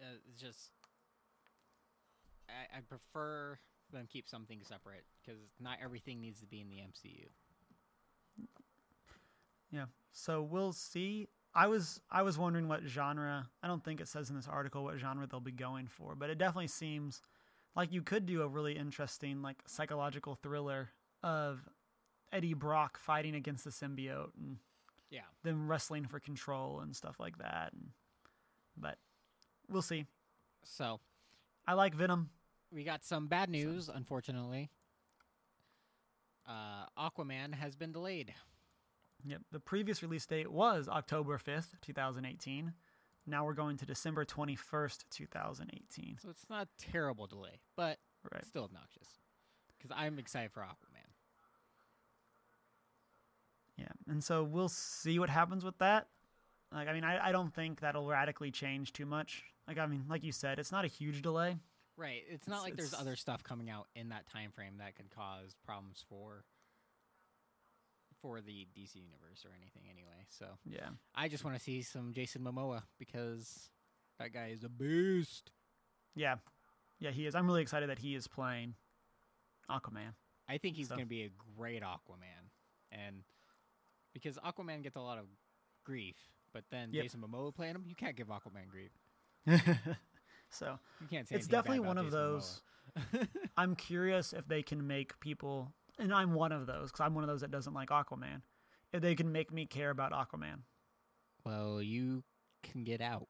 [0.00, 0.70] Uh, it's just
[2.48, 3.58] I, I prefer
[3.92, 7.26] them keep something separate because not everything needs to be in the MCU.
[9.70, 9.84] Yeah.
[10.12, 11.28] So we'll see.
[11.54, 13.48] I was I was wondering what genre.
[13.62, 16.30] I don't think it says in this article what genre they'll be going for, but
[16.30, 17.20] it definitely seems
[17.76, 20.90] like you could do a really interesting like psychological thriller
[21.22, 21.60] of
[22.32, 24.58] Eddie Brock fighting against the symbiote and
[25.10, 25.22] Yeah.
[25.42, 27.72] them wrestling for control and stuff like that.
[27.72, 27.90] And,
[28.76, 28.98] but
[29.68, 30.06] we'll see.
[30.64, 31.00] So
[31.66, 32.30] I like Venom.
[32.72, 34.70] we got some bad news, unfortunately.
[36.48, 38.32] Uh, Aquaman has been delayed.
[39.24, 39.42] Yep.
[39.52, 42.72] The previous release date was October 5th, 2018.
[43.26, 46.18] Now we're going to December 21st, 2018.
[46.22, 47.98] So it's not a terrible delay, but
[48.32, 48.44] Right.
[48.44, 49.08] still obnoxious.
[49.78, 51.06] Because I'm excited for Aquaman.
[53.76, 56.08] Yeah, and so we'll see what happens with that.
[56.72, 59.42] Like, I mean, I, I don't think that'll radically change too much.
[59.66, 61.56] Like, I mean, like you said, it's not a huge delay.
[61.96, 62.22] Right.
[62.28, 64.94] It's not It's- like there's it's- other stuff coming out in that time frame that
[64.96, 66.44] could cause problems for
[68.20, 70.26] for the DC universe or anything anyway.
[70.28, 73.70] So Yeah, I just want to see some Jason Momoa because
[74.18, 75.50] that guy is a beast.
[76.14, 76.36] yeah,
[76.98, 77.10] yeah.
[77.10, 77.34] He is.
[77.34, 78.74] I'm really excited that he is playing
[79.70, 80.14] Aquaman.
[80.48, 82.50] I think he's So- going to be a great Aquaman,
[82.92, 83.22] and
[84.12, 85.26] because Aquaman gets a lot of
[85.84, 86.16] grief,
[86.52, 87.04] but then Yep.
[87.04, 88.90] Jason Momoa playing him, you can't give Aquaman grief.
[90.50, 92.62] so You can't say it's definitely one of Jason those.
[93.56, 97.24] I'm curious if they can make people, and I'm one of those because I'm one
[97.24, 98.42] of those that doesn't like Aquaman.
[98.92, 100.62] If they can make me care about Aquaman,
[101.44, 102.24] Well, you
[102.62, 103.28] can get out.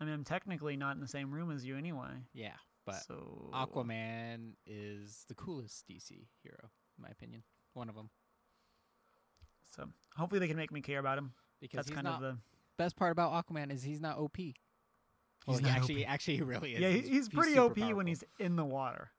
[0.00, 2.10] I mean, I'm technically not in the same room as you anyway.
[2.34, 6.10] Yeah, but so Aquaman is the coolest DC
[6.42, 7.42] hero, in my opinion.
[7.74, 8.10] One of them.
[9.76, 9.84] So
[10.16, 11.32] hopefully they can make me care about him.
[11.60, 12.38] Because That's kind not, of the
[12.76, 14.36] best part about Aquaman is he's not OP.
[15.46, 16.10] Well, he actually, OP.
[16.12, 16.80] actually, he really is.
[16.80, 16.88] yeah.
[16.90, 19.10] he- He's, pretty super OP when he's in the water,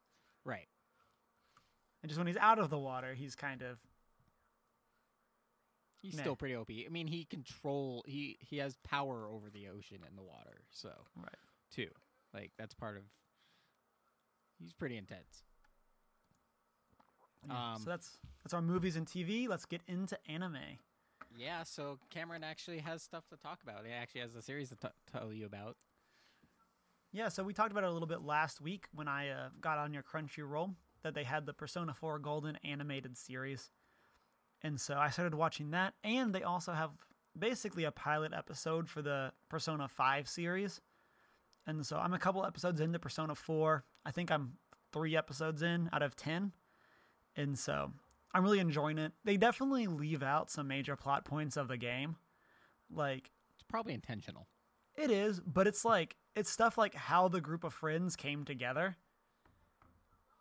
[0.46, 0.68] right.
[2.04, 3.80] And just when he's out of the water, he's kind of
[6.04, 6.70] He's still pretty OP.
[6.70, 10.90] I mean, he control he he has power over the ocean and the water, so
[11.16, 11.30] right.
[11.74, 11.88] too.
[12.34, 13.04] Like that's part of.
[14.60, 15.44] He's pretty intense.
[17.48, 19.48] Yeah, Um, so that's that's our movies and TV.
[19.48, 20.58] Let's get into anime.
[21.38, 23.86] Yeah, so Cameron actually has stuff to talk about.
[23.86, 25.78] He actually has a series to t- tell you about.
[27.14, 29.78] Yeah, so we talked about it a little bit last week when I uh, got
[29.78, 33.70] on your Crunchyroll that they had the Persona 4 Golden animated series.
[34.62, 36.92] And so I started watching that, and they also have
[37.38, 40.80] basically a pilot episode for the Persona 5 series.
[41.68, 43.84] And so I'm a couple episodes into Persona 4.
[44.06, 44.54] I think I'm
[44.92, 46.52] three episodes in out of 10.
[47.36, 47.92] And so
[48.34, 49.12] I'm really enjoying it.
[49.24, 52.16] They definitely leave out some major plot points of the game.
[52.92, 54.48] Like, It's probably intentional.
[54.96, 58.96] it is, but it's like it's stuff like how the group of friends came together.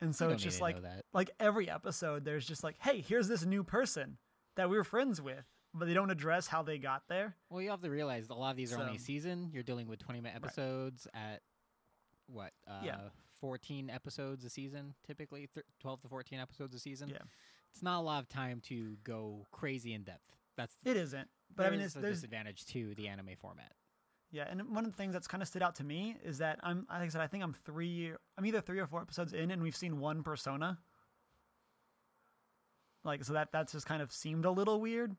[0.03, 0.77] And so it's just like
[1.15, 4.19] like every episode there's just like, hey, here's this new person
[4.57, 7.37] that we were friends with, but they don't address how they got there.
[7.49, 9.51] Well, you have to realize a lot of these are only season.
[9.55, 11.41] You're dealing with 20 minute episodes at
[12.27, 12.53] what?
[12.69, 12.97] Uh, Yeah.
[13.41, 17.09] 14 episodes a season, typically th- 12 to 14 episodes a season.
[17.09, 17.19] Yeah.
[17.73, 20.37] It's not a lot of time to go crazy in depth.
[20.57, 21.29] That's It isn't.
[21.55, 23.73] But I mean it's a there's disadvantage to the anime format.
[24.33, 26.59] Yeah, and one of the things that's kind of stood out to me is that
[26.63, 29.51] I'm like I said I think I'm 3 I'm either 3 or 4 episodes in
[29.51, 30.79] and we've seen one persona.
[33.05, 35.15] Like so that that's just kind of seemed a little weird.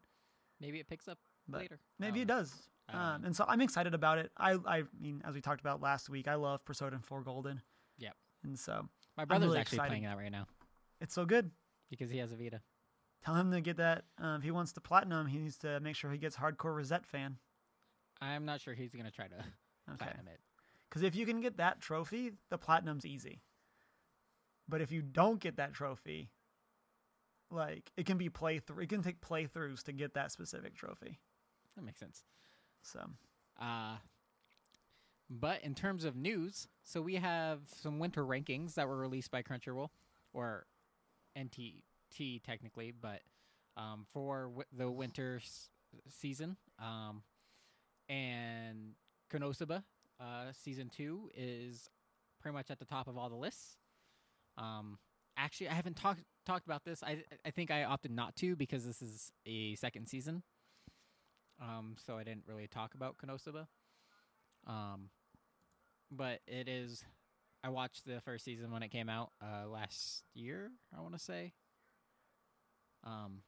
[0.60, 1.80] Maybe it picks up But later.
[2.00, 2.54] Maybe it does.
[2.90, 4.32] Um, and so I'm excited about it.
[4.38, 7.62] I, I mean, as we talked about last week, I love Persona 4 Golden.
[7.98, 8.14] Yep.
[8.44, 8.88] And so
[9.18, 9.90] My brother's really actually excited.
[9.90, 10.48] playing that right now
[11.02, 11.52] it's so good.
[11.90, 12.62] because he has a Vita.
[13.24, 14.04] Tell him to get that.
[14.18, 17.06] Um, if he wants the platinum, he needs to make sure he gets hardcore Risette
[17.06, 17.38] fan.
[18.24, 19.36] I'm not sure he's gonna try to
[19.94, 20.06] Okay.
[20.06, 20.40] platinum it.
[20.90, 23.42] Because if you can get that trophy, the platinum's easy.
[24.70, 26.30] But if you don't get that trophy,
[27.52, 28.84] like it can be playthrough.
[28.84, 31.20] It can take playthroughs to get that specific trophy.
[31.76, 32.24] That makes sense.
[32.84, 33.00] So
[33.60, 33.98] Uh,
[35.30, 39.42] but in terms of news, so we have some winter rankings that were released by
[39.42, 39.90] Crunchyroll,
[40.34, 40.66] or
[41.36, 43.22] NTT technically, but
[43.78, 45.70] um, for w- the winter s-
[46.10, 46.58] season.
[46.80, 47.24] Um,
[48.10, 48.94] and
[49.32, 49.84] Konosuba
[50.20, 51.90] uh, season two is
[52.42, 53.78] pretty much at the top of all the lists.
[54.58, 54.98] Um,
[55.38, 57.04] actually, I haven't talked talked about this.
[57.04, 60.44] I I think I opted not to because this is a second season.
[61.62, 63.68] Um, so I didn't really talk about Konosuba.
[64.68, 65.10] Um,
[66.12, 67.04] but it is.
[67.64, 70.72] I watched the first season when it came out uh, last year.
[70.96, 71.54] I want to say.
[73.06, 73.42] Um,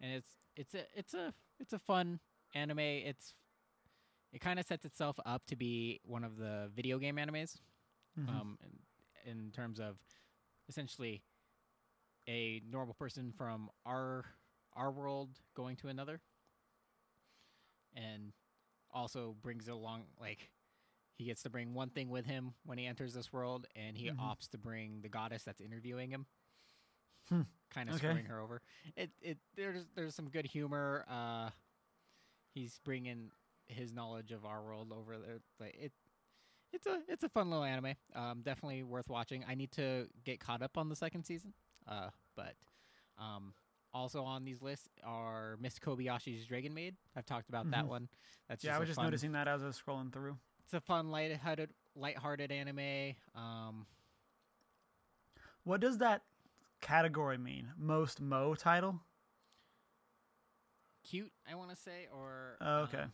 [0.00, 2.20] and it's it's a it's a it's a fun
[2.54, 2.78] anime.
[2.78, 3.34] It's
[4.32, 7.56] it kind of sets itself up to be one of the video game animes
[8.16, 8.40] mhm.
[8.40, 8.58] um,
[9.26, 9.96] in, in terms of
[10.68, 11.22] essentially
[12.28, 14.24] a normal person from our
[14.74, 16.20] our world going to another,
[17.94, 18.32] and
[18.92, 20.50] also brings along like
[21.16, 24.10] he gets to bring one thing with him when he enters this world, and he
[24.10, 24.18] Mhm.
[24.18, 26.26] opts to bring the goddess that's interviewing him.
[27.28, 27.42] Hmm.
[27.70, 28.06] Kind of Okay.
[28.06, 28.62] screwing her over.
[28.96, 31.04] It it there's there's some good humor.
[31.08, 31.50] Uh,
[32.54, 33.30] he's bringing
[33.68, 35.38] his knowledge of our world over there.
[35.60, 35.92] Like it,
[36.72, 37.94] it's a it's a fun little anime.
[38.14, 39.44] Um, definitely worth watching.
[39.48, 41.52] I need to get caught up on the second season.
[41.88, 42.54] Uh, but
[43.18, 43.52] um,
[43.92, 46.96] also on these lists are Miss Kobayashi's Dragon Maid.
[47.16, 47.88] I've talked about that Mhm.
[47.88, 48.08] one.
[48.48, 50.38] That's yeah, just I was just fun- noticing that as I was scrolling through.
[50.64, 53.14] It's a fun, light-hearted, light-hearted anime.
[53.34, 53.86] Um,
[55.64, 56.22] What does that
[56.80, 57.72] category mean?
[57.76, 59.00] Most Moe title?
[61.04, 63.02] cute, I want to say, or Oh, okay.
[63.02, 63.12] um,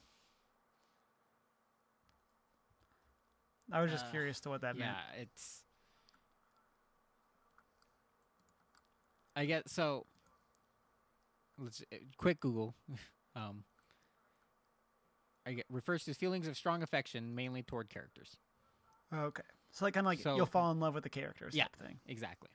[3.73, 4.97] I was just uh, curious to what that yeah, meant.
[5.17, 5.63] Yeah, it's.
[9.37, 10.07] I get so.
[11.59, 12.75] Let's uh, quick Google.
[13.37, 13.65] um,
[15.47, 18.37] I get refers to feelings of strong affection mainly toward characters.
[19.15, 19.43] Okay.
[19.73, 21.65] So like kind of like So- you'll fall in love with the characters Yeah.
[21.65, 22.01] type thing.
[22.07, 22.51] Exactly.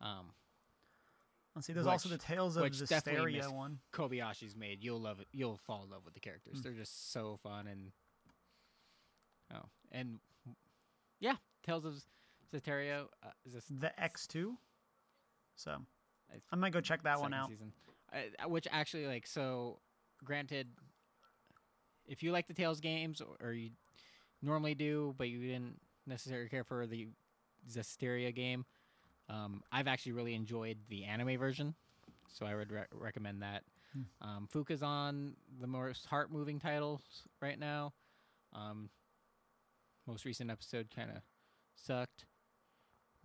[0.00, 0.32] Um,
[1.54, 1.72] Let's see.
[1.72, 3.78] There's also the Tales of which definitely Zestiria one.
[3.90, 4.84] Kobayashi's Maid.
[4.84, 5.28] You'll love it.
[5.32, 6.58] You'll fall in love with the characters.
[6.58, 6.62] Mm.
[6.62, 7.92] They're just so fun and
[9.96, 10.18] and
[11.20, 11.94] yeah, Tales of
[12.52, 14.56] Zestiria uh, is this The X2.
[15.56, 15.70] So
[16.32, 17.48] I- I might go check that one out.
[17.50, 17.72] Season,
[18.12, 19.80] uh, which actually like so
[20.24, 20.68] granted,
[22.06, 23.70] if you like the Tales games or, or you
[24.42, 27.08] normally do, but you didn't necessarily care for the
[27.68, 28.64] Zestiria game,
[29.28, 31.74] um, I've actually really enjoyed the anime version,
[32.28, 33.64] so I would re- recommend that.
[33.92, 34.28] Hmm.
[34.28, 37.00] Um, Fuuka's on the most heart moving titles
[37.40, 37.92] right now.
[38.52, 38.88] Um,
[40.06, 41.18] most recent episode kind of
[41.74, 42.24] sucked,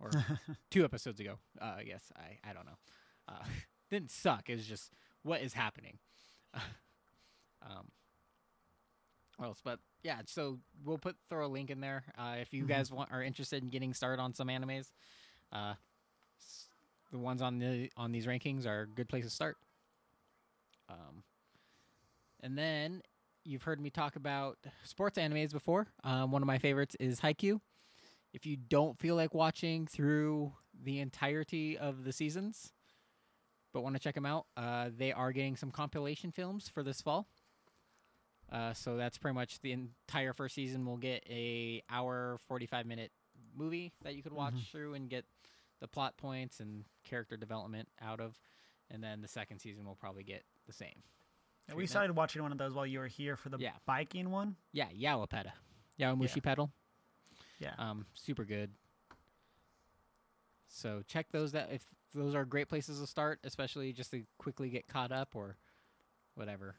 [0.00, 0.10] or
[0.70, 1.38] two episodes ago.
[1.60, 2.78] Uh, I guess I I don't know.
[3.28, 3.44] Uh,
[3.90, 4.48] didn't suck.
[4.48, 4.90] It was just
[5.22, 5.98] what is happening.
[6.54, 7.88] um,
[9.36, 9.60] what else?
[9.64, 12.68] But yeah, so we'll put throw a link in there uh, if you Mhm.
[12.68, 14.90] guys want are interested in getting started on some animes.
[15.52, 15.74] Uh,
[16.40, 16.68] s-
[17.10, 19.56] the ones on the on these rankings are a good place to start.
[20.88, 21.22] Um,
[22.40, 23.02] and then
[23.44, 25.88] you've heard me talk about sports animes before.
[26.04, 27.60] Um, one of my favorites is Haikyuu.
[28.32, 32.72] If you don't feel like watching through the entirety of the seasons,
[33.74, 37.00] but want to check them out, uh, they are getting some compilation films for this
[37.02, 37.26] fall.
[38.50, 40.84] Uh, so that's pretty much the entire first season.
[40.86, 43.10] We'll get a hour forty five minute
[43.54, 44.66] movie that you could watch Mhm.
[44.70, 45.24] through and get
[45.80, 48.38] the plot points and character development out of,
[48.90, 51.02] and then the second season will probably get the same.
[51.68, 53.72] Yeah, we started watching one of those while you were here for the Yeah.
[53.86, 54.56] biking one.
[54.72, 55.52] Yeah, Yowapeda,
[55.98, 56.42] Yowamushi Yeah.
[56.42, 56.72] pedal.
[57.58, 57.74] Yeah.
[57.78, 58.74] Um, super good.
[60.68, 64.70] So check those that if those are great places to start, especially just to quickly
[64.70, 65.56] get caught up or
[66.34, 66.76] whatever.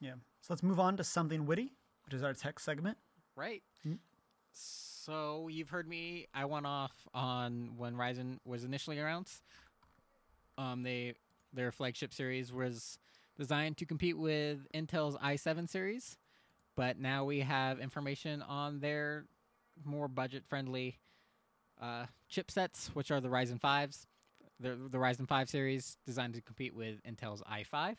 [0.00, 0.14] Yeah.
[0.40, 1.72] So let's move on to something witty,
[2.04, 2.98] which is our tech segment.
[3.34, 3.62] Right.
[3.86, 3.98] Mm.
[4.52, 6.26] So you've heard me.
[6.34, 9.42] I went off on when Ryzen was initially announced.
[10.58, 11.14] Um, they
[11.52, 12.98] their flagship series was
[13.38, 16.16] designed to compete with Intel's i7 series,
[16.76, 19.26] but now we have information on their
[19.84, 20.98] more budget-friendly
[21.80, 24.06] uh, chipsets, which are the Ryzen fives.
[24.60, 27.96] The the Ryzen five series designed to compete with Intel's i5.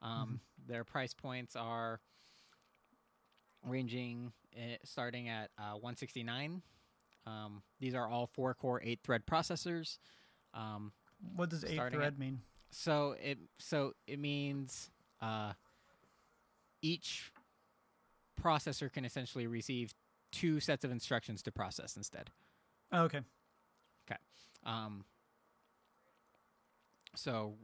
[0.00, 2.00] Um, Their price points are
[3.66, 6.62] ranging uh, starting at uh, 169.
[7.26, 9.98] Um, these are all four core, eight thread processors.
[10.54, 10.92] Um,
[11.34, 12.40] What does eight thread mean?
[12.72, 15.52] So it so it means uh,
[16.80, 17.30] each
[18.42, 19.94] processor can essentially receive
[20.32, 22.30] two sets of instructions to process instead.
[22.90, 23.20] Oh, okay.
[24.64, 25.04] Um,
[27.14, 27.54] so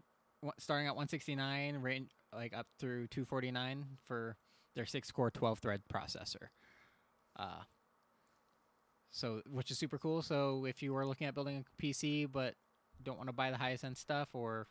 [0.42, 4.36] wha- starting at 169, range like up through 249 for
[4.76, 6.48] their six core 12 thread processor.
[7.38, 7.62] Uh,
[9.10, 10.22] so which is super cool.
[10.22, 12.54] So if you are looking at building a PC but
[13.02, 14.66] don't want to buy the highest end stuff or.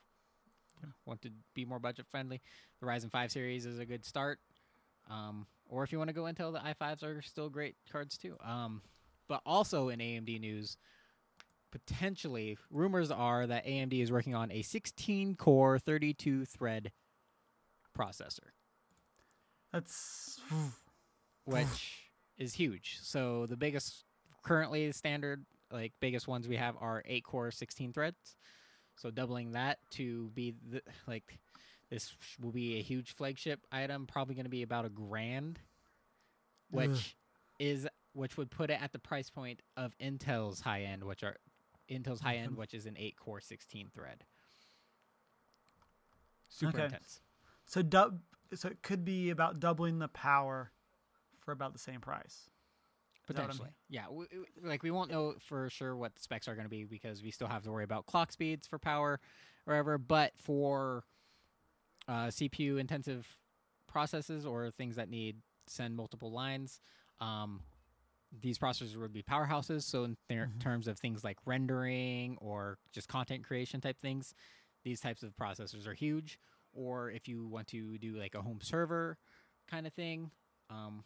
[1.06, 2.42] Want to be more budget friendly,
[2.80, 4.40] the Ryzen 5 series is a good start.
[5.10, 8.38] Um, or if you want to go Intel, the i5s are still great cards too.
[8.44, 8.82] Um,
[9.28, 10.78] but also in AMD news,
[11.72, 16.92] potentially rumors are that AMD is working on a 16 core 32 thread
[17.98, 18.52] processor,
[19.74, 20.40] That's
[21.46, 23.00] which is huge.
[23.02, 24.06] So the biggest
[24.44, 28.38] currently standard like biggest ones we have are 8 core 16 threads.
[28.98, 31.40] So doubling that to be the, like
[31.90, 35.60] this will be a huge flagship item, probably going to be about a grand,
[36.72, 37.00] which Ugh.
[37.60, 41.38] is which would put it at the price point of Intel's high end, which are
[41.90, 44.24] Intel's high end, which is an 8 core 16 thread.
[46.50, 46.86] Super Okay.
[46.86, 47.22] intense.
[47.66, 48.22] so dub.
[48.56, 50.72] So it could be about doubling the power
[51.40, 52.24] for about the same price.
[52.26, 52.50] Is that
[53.02, 54.06] what I'm Potentially, yeah.
[54.10, 56.84] We, we- like we won't know for sure what the specs are going to be
[56.86, 59.20] because we still have to worry about clock speeds for power,
[59.66, 59.98] or whatever.
[59.98, 61.04] But for
[62.08, 63.28] uh, CPU intensive
[63.88, 66.80] processes or things that need send multiple lines,
[67.20, 67.62] um,
[68.42, 69.84] these processors would be powerhouses.
[69.84, 70.60] So in Mhm.
[70.60, 74.34] terms of things like rendering or just content creation type things,
[74.84, 76.40] these types of processors are huge.
[76.74, 79.18] Or if you want to do like a home server
[79.68, 80.32] kind of thing.
[80.70, 81.04] Um,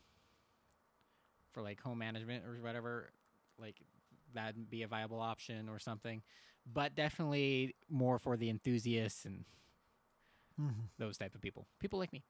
[1.52, 3.12] for like home management or whatever,
[3.60, 3.76] like
[4.34, 6.22] that'd be a viable option or something.
[6.72, 9.46] But definitely more for the enthusiasts and
[10.60, 10.82] Mm-hmm.
[11.00, 11.66] those type of people.
[11.80, 12.24] People like me,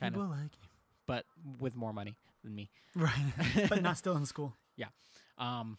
[0.00, 0.68] kind People of, like you.
[1.06, 1.24] but
[1.60, 2.70] with more money than me.
[2.96, 3.32] right,
[3.68, 4.56] but not still in school.
[4.76, 4.86] Yeah.
[5.38, 5.78] Um,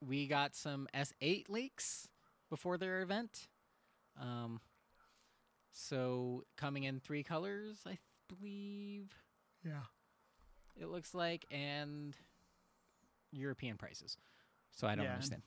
[0.00, 2.08] we got some S8 leaks
[2.50, 3.48] before their event.
[4.18, 4.60] Um,
[5.72, 9.10] so coming in three colors, I believe
[9.64, 9.82] Yeah.
[10.80, 12.16] It looks like, and
[13.30, 14.16] European prices.
[14.72, 15.42] So I don't Yeah, understand.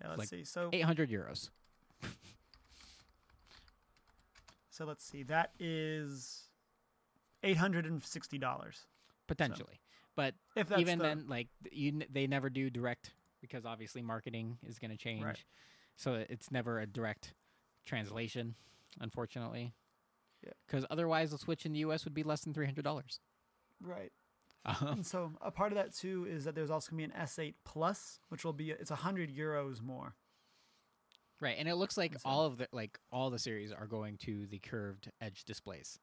[0.00, 0.08] Yeah.
[0.08, 0.44] Let's Like see.
[0.44, 1.50] So 800 euros.
[4.70, 5.22] so let's see.
[5.24, 6.44] That is
[7.42, 8.86] eight hundred and sixty dollars.
[9.26, 9.80] potentially.
[10.16, 14.58] But If that's even the, then, like you, they never do direct because obviously marketing
[14.66, 15.46] is going to change.
[15.96, 17.34] so it's never a direct
[17.86, 18.54] translation,
[19.00, 19.72] unfortunately.
[20.44, 20.52] Yeah.
[20.66, 22.04] Because otherwise, the Switch in the U.S.
[22.04, 23.20] would be less than three hundred dollars.
[23.82, 24.12] Right.
[24.62, 27.12] Uh, And so a part of that too is that there's also gonna be an
[27.18, 30.14] S8 Plus, which will be it's a hundred euros more.
[31.40, 34.18] right, and it looks like so- all of the like all the series are going
[34.18, 35.98] to the curved edge displays,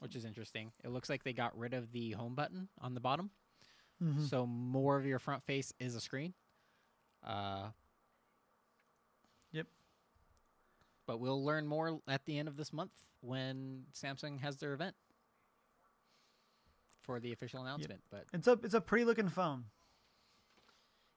[0.00, 0.70] which is interesting.
[0.84, 3.30] It looks like they got rid of the home button on the bottom,
[4.02, 4.24] Mm-hmm.
[4.26, 6.34] so more of your front face is a screen.
[7.26, 7.70] Uh,
[9.52, 9.66] Yep.
[11.10, 14.94] But we'll learn more at the end of this month when Samsung has their event
[17.02, 18.00] for the official announcement.
[18.12, 19.64] But It's a it's a pretty looking phone.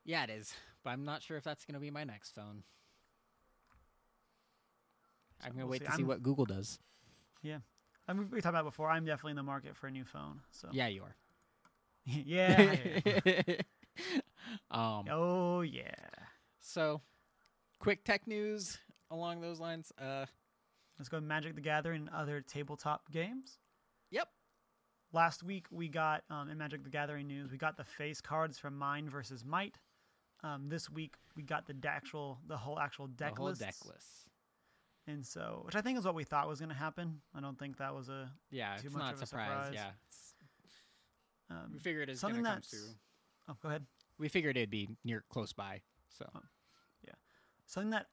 [0.03, 0.51] yeah, it is.
[0.83, 2.63] But I'm not sure if that's going to be my next phone.
[5.43, 5.85] I'm going to we'll wait see.
[5.85, 6.79] to see I'm- what Google does.
[7.43, 7.59] Yeah.
[8.07, 8.89] I mean, we talked about before.
[8.89, 10.39] I'm definitely in the market for a new phone.
[10.49, 11.15] So Yeah, you are.
[12.05, 12.77] yeah.
[14.71, 15.93] Um, oh yeah.
[16.59, 17.01] So,
[17.77, 18.79] quick tech news
[19.13, 19.91] along those lines.
[19.99, 20.25] Uh,
[20.99, 23.57] Let's go Magic the Gathering and other tabletop games.
[24.11, 24.27] Yep.
[25.11, 28.57] Last week we got um, in Magic the Gathering news we got the face cards
[28.59, 29.77] from Mind versus Might.
[30.43, 33.63] Um, this week we got the actual the whole actual deck the whole lists.
[33.63, 34.07] deck list.
[35.07, 37.21] and so which I think is what we thought was going to happen.
[37.35, 39.65] I don't think that was a Yeah, Too it's much not of a surprise.
[39.67, 39.73] surprise.
[39.73, 42.95] Yeah, um, we figured it's going something to come through.
[43.49, 43.85] oh go ahead
[44.19, 45.81] We figured it'd be near close by.
[46.17, 46.29] So
[47.05, 47.13] yeah.
[47.65, 48.07] something that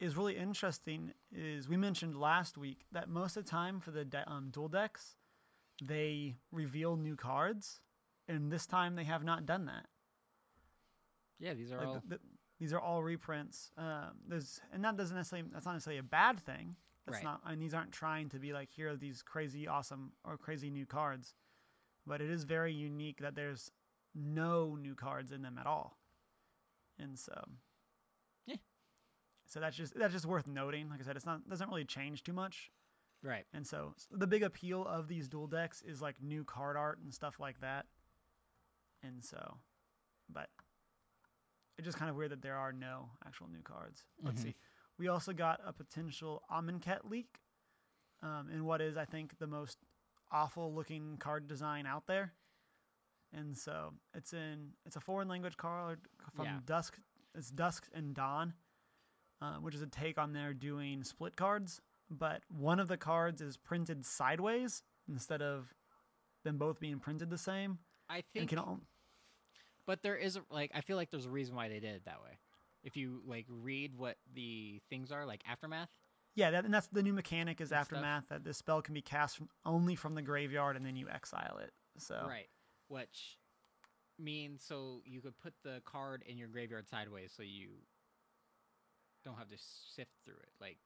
[0.00, 4.04] is really interesting is we mentioned last week that most of the time for the
[4.04, 5.16] de- um, dual decks
[5.82, 7.80] they reveal new cards,
[8.28, 9.86] and this time they have not done that.
[11.38, 12.20] yeah, these are Like, all th- th-
[12.58, 13.70] these are all reprints.
[13.76, 16.76] Um, there's and that doesn't necessarily that's not necessarily a bad thing.
[17.04, 17.24] That's Right.
[17.24, 17.40] not.
[17.44, 20.70] I mean, these aren't trying to be like here are these crazy awesome or crazy
[20.70, 21.34] new cards,
[22.06, 23.70] but it is very unique that there's
[24.14, 25.98] no new cards in them at all,
[26.98, 27.34] and so.
[29.46, 30.88] So that's just that's just worth noting.
[30.90, 32.70] Like I said, it's not doesn't really change too much,
[33.22, 33.44] right.
[33.52, 37.14] and so the big appeal of these dual decks is like new card art and
[37.14, 37.86] stuff like that,
[39.02, 39.56] and so,
[40.28, 40.48] but
[41.78, 44.02] it's just kind of weird that there are no actual new cards.
[44.22, 44.44] Let's Mhm.
[44.44, 44.54] see.
[44.98, 47.40] We also got a potential Amonkhet leak,
[48.22, 49.78] um, in what is I think the most
[50.32, 52.32] awful looking card design out there,
[53.32, 56.00] and so it's in it's a foreign language card
[56.34, 56.60] from Yeah.
[56.64, 56.98] Dusk.
[57.34, 58.54] It's Dusk and Dawn,
[59.42, 61.80] uh, which is a take on their doing split cards,
[62.10, 65.72] but one of the cards is printed sideways instead of
[66.44, 67.78] them both being printed the same.
[68.08, 68.80] I think, can al-
[69.86, 72.04] but there is a, like I feel like there's a reason why they did it
[72.04, 72.38] that way.
[72.84, 75.88] If you like read what the things are, like aftermath,
[76.36, 77.96] Yeah, that, and that's the new mechanic is and stuff.
[77.98, 81.08] aftermath that this spell can be cast from, only from the graveyard and then you
[81.08, 81.72] exile it.
[81.98, 82.46] So right?
[82.88, 83.38] Which
[84.18, 87.70] means so you could put the card in your graveyard sideways, so you
[89.26, 89.56] don't have to
[89.94, 90.48] sift through it.
[90.60, 90.78] Like,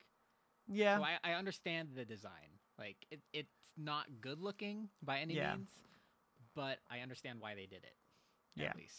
[0.66, 2.59] yeah, so I, I understand the design.
[2.78, 5.55] Like, it, it's not good looking by any Yeah.
[5.57, 5.68] means,
[6.57, 7.95] but I understand why they did it.
[8.57, 8.70] Yeah.
[8.70, 8.97] At least,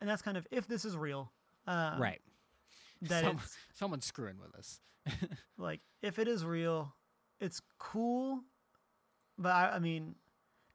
[0.00, 1.32] and that's kind of if this is real,
[1.66, 2.20] um, right?
[3.02, 3.40] That Some-
[3.74, 4.80] Someone's screwing with us.
[5.58, 6.94] like if it is real,
[7.40, 8.40] it's cool,
[9.38, 10.14] but I, I mean,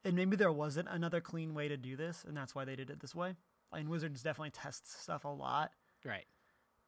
[0.06, 2.89] and maybe there wasn't another clean way to do this, and that's why they did
[2.89, 3.36] it this way.
[3.72, 5.72] I And Wizards definitely tests stuff a lot,
[6.06, 6.26] right.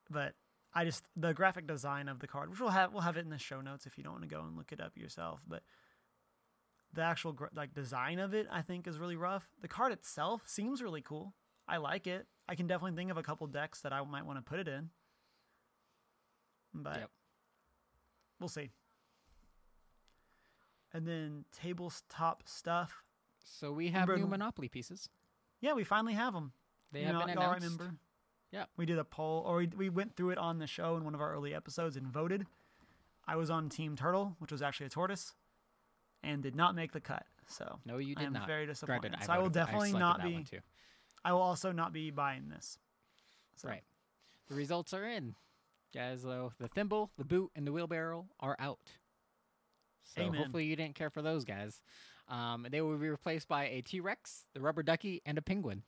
[0.09, 0.34] but
[0.76, 3.30] I just the graphic design of the card, which we'll have we'll have it in
[3.30, 5.41] the show notes if you don't want to go and look it up yourself.
[5.47, 5.63] But
[6.93, 9.47] the actual like design of it, I think, is really rough.
[9.61, 11.34] The card itself seems really cool.
[11.67, 12.28] I like it.
[12.49, 14.67] I can definitely think of a couple decks that I might want to put it
[14.67, 14.89] in,
[16.74, 17.11] but Yep.
[18.39, 18.71] we'll see.
[20.93, 23.03] And then tabletop stuff.
[23.43, 25.09] So we have Remember new Monopoly pieces.
[25.61, 26.51] Yeah, we finally have them.
[26.91, 27.63] They have been y'all announced.
[27.63, 27.95] remember?
[28.54, 28.70] Yep.
[28.78, 31.16] We did a poll, or we, we went through it on the show in one
[31.16, 32.45] of our early episodes and voted.
[33.28, 35.34] I was on Team Turtle, which was actually a tortoise,
[36.22, 37.24] and did not make the cut.
[37.47, 38.47] So No, you did I am not.
[38.47, 39.12] very disappointed.
[39.12, 40.60] Granted, so I will definitely selected not be.
[41.26, 42.78] I will also not be buying this.
[43.56, 43.84] So, Right.
[44.49, 45.36] The results are in,
[45.93, 46.22] guys.
[46.22, 48.91] Though the thimble, the boot, and the wheelbarrow are out.
[50.04, 50.34] So Amen.
[50.36, 51.82] hopefully you didn't care for those guys.
[52.28, 55.84] Um, they will be replaced by a T Rex, the rubber ducky, and a penguin.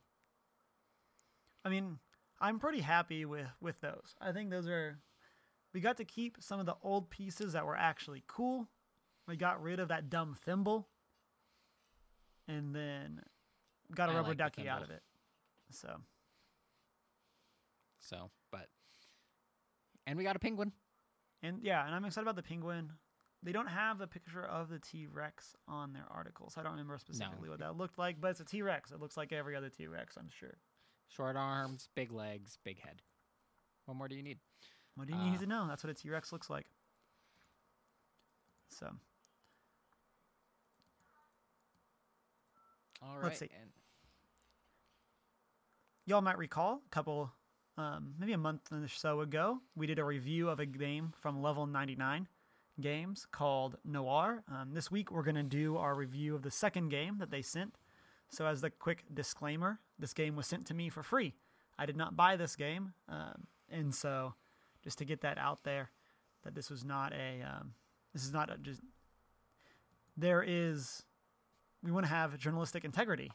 [1.64, 1.98] I mean,
[2.40, 4.14] I'm pretty happy with with those.
[4.20, 4.98] I think those are.
[5.72, 8.68] We got to keep some of the old pieces that were actually cool.
[9.26, 10.88] We got rid of that dumb thimble,
[12.48, 13.20] and then
[13.94, 15.02] got a I rubber like ducky out of it.
[15.70, 16.00] So
[17.98, 18.68] So, but
[20.06, 20.72] and we got a penguin.
[21.42, 22.92] and yeah, and I'm excited about the penguin.
[23.42, 26.72] They don't have a picture of the T Rex on their article, so I don't
[26.72, 28.20] remember specifically what that looked like.
[28.20, 28.92] But it's a T Rex.
[28.92, 30.56] It looks like every other T Rex, I'm sure.
[31.08, 33.00] Short arms, big legs, big head.
[33.86, 34.38] What more do you need?
[34.96, 35.66] What do you Uh, need to know?
[35.68, 36.66] That's what a T Rex looks like.
[38.68, 38.90] So
[43.02, 43.24] All right.
[43.24, 43.50] Let's see.
[43.60, 43.70] And
[46.06, 47.30] y'all might recall a couple,
[47.76, 51.42] um, maybe a month or so ago, we did a review of a game from
[51.42, 52.26] Level 99
[52.80, 54.42] Games called Noir.
[54.50, 57.42] Um, this week we're going to do our review of the second game that they
[57.42, 57.74] sent.
[58.30, 61.34] So, as the quick disclaimer, this game was sent to me for free.
[61.78, 64.34] I did not buy this game, um, and so
[64.82, 65.90] just to get that out there,
[66.44, 67.72] that this was not a, um,
[68.12, 68.80] this is not a just.
[70.16, 71.02] There is,
[71.82, 73.30] we want to have journalistic integrity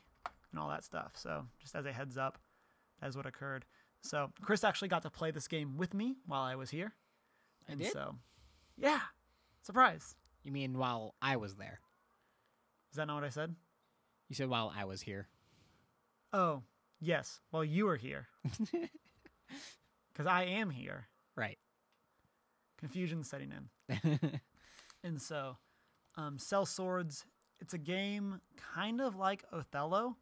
[0.51, 1.11] and all that stuff.
[1.15, 2.39] So, just as a heads up,
[2.99, 3.65] that is what occurred.
[4.01, 6.93] So, Chris actually got to play this game with me while I was here.
[7.69, 7.91] I And did?
[7.91, 8.15] so,
[8.77, 8.99] yeah,
[9.61, 10.15] surprise.
[10.43, 11.79] you mean while I was there?
[12.91, 13.55] Is that not what I said?
[14.31, 15.27] You said while I was here.
[16.31, 16.63] Oh,
[17.01, 17.41] yes.
[17.51, 18.29] Well, you were here.
[20.13, 21.07] Because I am here.
[21.35, 21.57] Right.
[22.77, 23.51] Confusion setting
[23.89, 24.39] in.
[25.03, 25.57] And so,
[26.15, 27.25] um, Sellswords,
[27.59, 28.39] it's a game
[28.73, 30.15] kind of like Othello,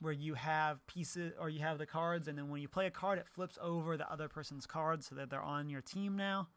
[0.00, 2.90] where you have pieces or you have the cards, and then when you play a
[2.90, 6.48] card, it flips over the other person's cards so that they're on your team now.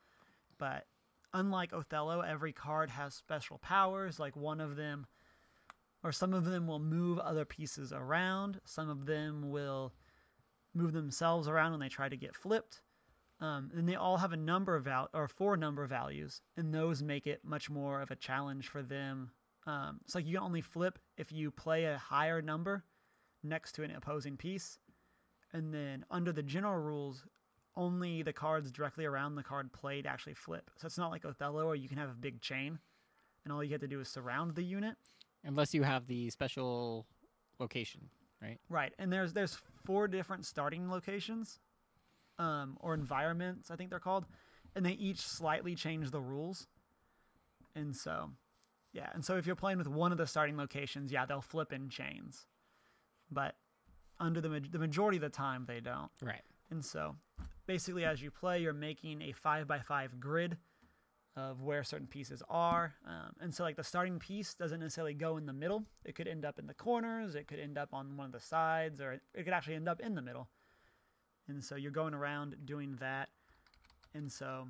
[0.58, 0.88] But
[1.34, 4.20] unlike Othello, every card has special powers.
[4.20, 5.06] Like one of them,
[6.04, 9.94] or some of them will move other pieces around, some of them will
[10.74, 12.82] move themselves around when they try to get flipped.
[13.40, 17.02] Um, and they all have a number of val- or four number values, and those
[17.02, 19.32] make it much more of a challenge for them.
[19.66, 22.84] Um, it's like you can only flip if you play a higher number
[23.44, 24.78] next to an opposing piece,
[25.54, 27.26] and then under the general rules,
[27.76, 30.70] only the cards directly around the card played actually flip.
[30.78, 32.78] So it's not like Othello, where you can have a big chain,
[33.44, 34.98] and all you have to do is surround the unit.
[35.44, 37.08] Unless you have the special
[37.60, 38.02] location,
[38.42, 38.60] right?
[38.70, 41.60] Right, and there's there's four different starting locations,
[42.38, 44.26] um, or environments, I think they're called,
[44.76, 46.68] and they each slightly change the rules.
[47.76, 48.30] And so,
[48.94, 51.74] yeah, and so if you're playing with one of the starting locations, yeah, they'll flip
[51.74, 52.46] in chains,
[53.32, 53.56] but
[54.20, 56.12] under the ma- the majority of the time they don't.
[56.22, 56.42] Right.
[56.70, 57.16] And so,
[57.66, 60.58] basically, as you play, you're making a five by five grid
[61.36, 62.94] of where certain pieces are.
[63.08, 65.84] Um, and so, like, the starting piece doesn't necessarily go in the middle.
[66.04, 68.40] It could end up in the corners, it could end up on one of the
[68.40, 70.50] sides, or it, could actually end up in the middle.
[71.48, 73.30] And so, you're going around doing that.
[74.14, 74.68] And so,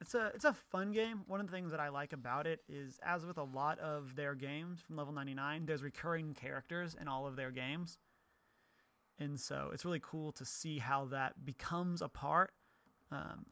[0.00, 1.22] it's a it's a fun game.
[1.26, 4.14] One of the things that I like about it is, as with a lot of
[4.16, 7.98] their games from Level 99, there's recurring characters in all of their games.
[9.18, 12.52] And so it's really cool to see how that becomes a part
[13.10, 13.46] um,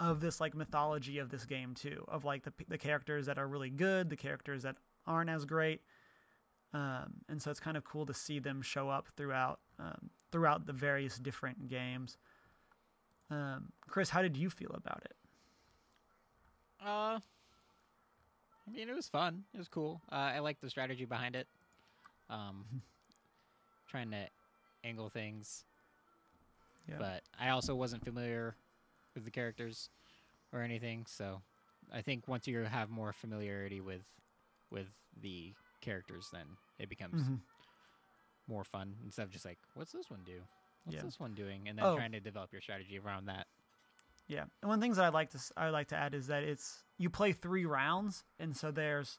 [0.00, 3.46] of this like mythology of this game too, of like the the characters that are
[3.46, 4.76] really good, the characters that
[5.06, 5.80] aren't as great,
[6.72, 10.66] um, and so it's kind of cool to see them show up throughout um, throughout
[10.66, 12.16] the various different games.
[13.30, 15.14] Um, Chris, how did you feel about it?
[16.84, 17.18] Uh,
[18.66, 19.44] I mean, it was fun.
[19.54, 20.00] It was cool.
[20.10, 21.46] Uh, I like the strategy behind it.
[22.28, 22.64] Um,
[23.88, 24.26] trying to
[24.82, 25.64] angle things,
[26.88, 26.96] Yeah.
[26.98, 28.56] but I also wasn't familiar
[29.14, 29.88] with the characters
[30.52, 31.06] or anything.
[31.06, 31.42] So,
[31.92, 34.04] I think once you have more familiarity with
[34.70, 34.88] with
[35.20, 36.46] the characters, then
[36.78, 37.40] it becomes Mhm.
[38.46, 40.42] more fun instead of just like, what's this one do?
[40.84, 41.02] What's Yeah.
[41.02, 41.68] this one doing?
[41.68, 41.96] And then Oh.
[41.96, 43.46] trying to develop your strategy around that.
[44.26, 46.26] Yeah, and one of the things that I'd like to I'd like to add is
[46.28, 49.18] that it's you play three rounds, and so there's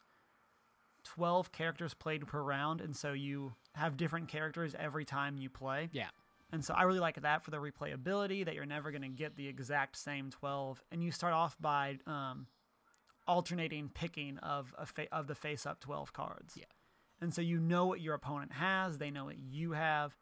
[1.03, 5.89] twelve characters played per round, and so you have different characters every time you play.
[5.91, 6.09] Yeah.
[6.55, 9.35] And so I really like that for the replayability that you're never going to get
[9.35, 12.47] the exact same 12 and you start off by um,
[13.27, 16.53] alternating picking of a fa- of the face up 12 cards.
[16.55, 16.63] Yeah.
[17.19, 20.15] And so you know what your opponent has, they know what you have.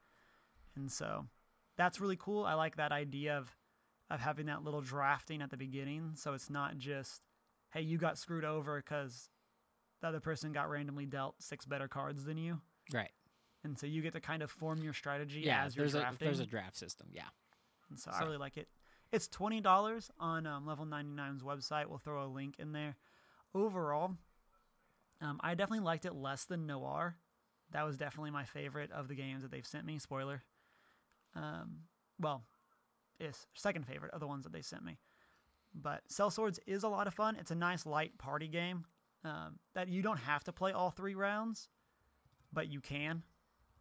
[0.75, 1.27] And so
[1.77, 2.45] that's really cool.
[2.45, 3.55] I like that idea of
[4.09, 7.21] of having that little drafting at the beginning so it's not just
[7.73, 9.29] hey, you got screwed over cuz
[10.01, 12.59] the other person got randomly dealt six better cards than you.
[12.91, 13.11] Right.
[13.63, 15.63] And so you get to kind of form your strategy Yeah.
[15.63, 17.07] as you're There's a there's a draft system.
[17.11, 17.23] Yeah.
[17.89, 18.67] And so, I really like it.
[19.11, 21.85] It's twenty dollars on um, Level 99's website.
[21.85, 22.95] We'll throw a link in there.
[23.55, 24.15] Overall,
[25.21, 27.15] um, I definitely liked it less than Noir.
[27.71, 29.99] That was definitely my favorite of the games that they've sent me.
[29.99, 30.43] Spoiler.
[31.35, 31.81] Um,
[32.19, 32.43] well,
[33.19, 34.97] is second favorite of the ones that they sent me.
[35.75, 37.35] But Sellswords is a lot of fun.
[37.39, 38.85] It's a nice light party game
[39.23, 41.69] um, that you don't have to play all three rounds,
[42.51, 43.23] but you can.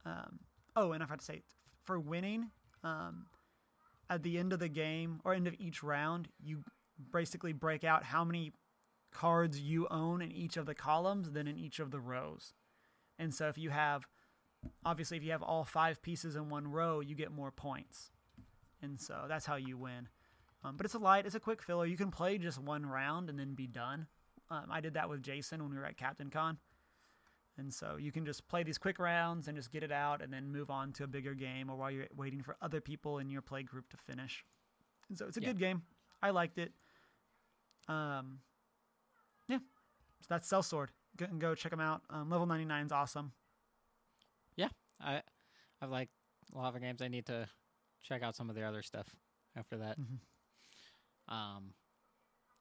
[0.04, 0.40] Um,
[0.76, 1.42] oh, and I forgot to say,
[1.84, 2.50] for winning,
[2.84, 3.26] um,
[4.10, 6.62] at the end of the game or end of each round, you
[7.12, 8.52] basically break out how many
[9.12, 12.52] cards you own in each of the columns, then in each of the rows.
[13.18, 14.06] And so if you have,
[14.84, 18.10] obviously, if you have all five pieces in one row, you get more points.
[18.80, 20.08] And so that's how you win.
[20.64, 21.86] Um, but it's a light, it's a quick filler.
[21.86, 24.06] You can play just one round and then be done.
[24.50, 26.58] Um, I did that with Jason when we were at Captain Con.
[27.58, 30.32] And so you can just play these quick rounds and just get it out and
[30.32, 33.28] then move on to a bigger game or while you're waiting for other people in
[33.28, 34.44] your play group to finish.
[35.08, 35.48] And so it's a Yeah.
[35.48, 35.82] good game.
[36.22, 36.72] I liked it.
[37.88, 38.40] Um,
[39.48, 39.58] yeah.
[40.20, 40.88] So that's Sellsword.
[41.16, 42.02] Go, go check them out.
[42.08, 43.32] Um, level 99 is awesome.
[44.56, 44.68] Yeah.
[45.00, 45.22] I
[45.80, 46.12] I've liked
[46.54, 47.02] a lot of games.
[47.02, 47.48] I need to
[48.02, 49.14] check out some of the other stuff
[49.56, 49.98] after that.
[50.00, 50.20] Mhm.
[51.28, 51.74] Um,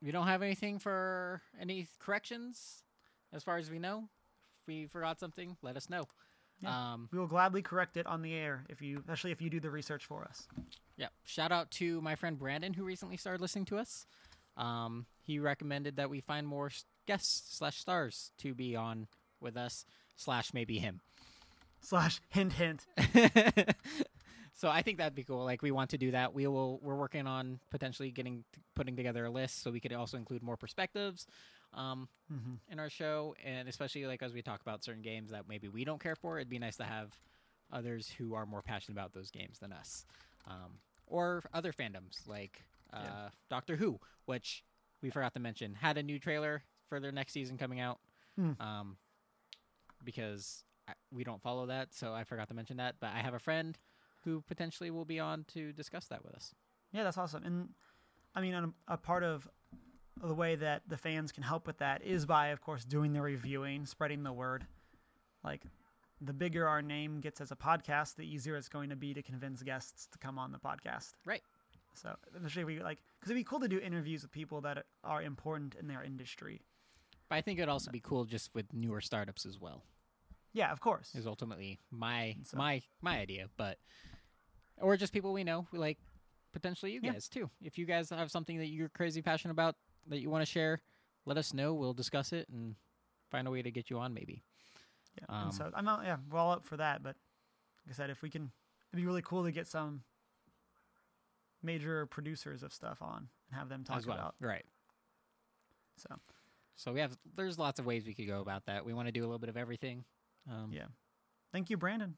[0.02, 2.84] we don't have anything for any corrections,
[3.32, 4.10] as far as we know.
[4.62, 6.04] If we forgot something, let us know.
[6.62, 6.94] Yeah.
[6.94, 9.60] Um, We will gladly correct it on the air if you, especially if you do
[9.60, 10.48] the research for us.
[10.98, 11.08] yeah.
[11.24, 14.06] Shout out to my friend Brandon who recently started listening to us.
[14.58, 16.70] Um, he recommended that we find more
[17.08, 19.08] guests slash stars to be on
[19.40, 19.86] with us
[20.16, 21.02] slash maybe him.
[21.80, 22.86] Slash hint hint.
[24.54, 25.44] so I think that'd be cool.
[25.44, 26.34] Like we want to do that.
[26.34, 26.80] We will.
[26.84, 28.44] We're working on potentially getting
[28.76, 31.26] putting together a list so we could also include more perspectives
[31.74, 35.48] um, hmm in our show, and especially like as we talk about certain games that
[35.48, 37.14] maybe we don't care for, it'd be nice to have
[37.72, 40.06] others who are more passionate about those games than us,
[40.48, 42.64] um, or other fandoms like
[42.94, 43.30] uh, Yeah.
[43.50, 44.64] Doctor Who, which
[45.02, 48.00] we forgot to mention had a new trailer for their next season coming out.
[48.38, 48.52] Hmm.
[48.60, 48.98] Um,
[50.04, 52.96] because I, we don't follow that, so I forgot to mention that.
[53.00, 53.78] But I have a friend
[54.24, 56.54] who potentially will be on to discuss that with us.
[56.92, 57.44] Yeah, that's awesome.
[57.44, 57.70] And
[58.36, 59.48] I mean, a, a part of
[60.24, 63.22] the way that the fans can help with that is by, of course, doing the
[63.22, 64.66] reviewing, spreading the word.
[65.44, 65.64] Like,
[66.22, 69.24] the bigger our name gets as a podcast, the easier it's going to be to
[69.24, 71.14] convince guests to come on the podcast.
[71.26, 71.42] Right.
[71.94, 75.22] So, especially we like, because it'd be cool to do interviews with people that are
[75.24, 76.62] important in their industry.
[77.30, 79.84] But I think it'd also be cool just with newer startups as well.
[80.54, 81.16] Yeah, of course.
[81.16, 83.80] Is ultimately my So- my my idea, but
[84.78, 85.98] or just people we know, like
[86.54, 87.14] potentially you Yeah.
[87.14, 87.50] guys too.
[87.62, 89.76] If you guys have something that you're crazy passionate about
[90.08, 90.82] that you want to share,
[91.26, 91.74] let us know.
[91.74, 92.76] We'll discuss it and
[93.30, 94.14] find a way to get you on.
[94.14, 94.44] Maybe.
[95.20, 95.26] Yeah.
[95.36, 97.04] Um, and so I'm not, yeah, we're all up for that.
[97.04, 97.16] But
[97.86, 98.52] like I said, if we can,
[98.92, 100.04] it'd be really cool to get some
[101.64, 104.16] major producers of stuff on and have them talk well.
[104.18, 104.36] about.
[104.40, 104.66] Right.
[105.98, 106.16] So
[106.76, 108.86] So we have there's lots of ways we could go about that.
[108.86, 110.04] We want to do a little bit of everything.
[110.50, 110.86] Um, yeah,
[111.52, 112.16] thank you, Brandon.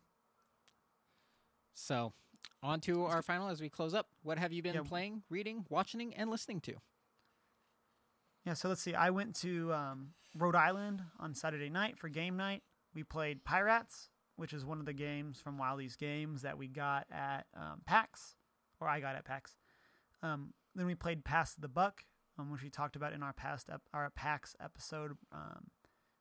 [1.74, 2.14] So,
[2.62, 4.08] on to our final as we close up.
[4.22, 4.84] What have you been Yeah.
[4.84, 6.76] playing, reading, watching, and listening to?
[8.46, 8.94] Yeah, so let's see.
[8.94, 12.62] I went to um, Rhode Island on Saturday night for game night.
[12.94, 17.06] We played Pirates, which is one of the games from Wiley's Games that we got
[17.12, 18.36] at um, PAX,
[18.82, 19.56] or I got at PAX.
[20.22, 22.04] Um, then we played Pass the Buck,
[22.38, 25.68] um, which we talked about in our past ep- our PAX episode, um,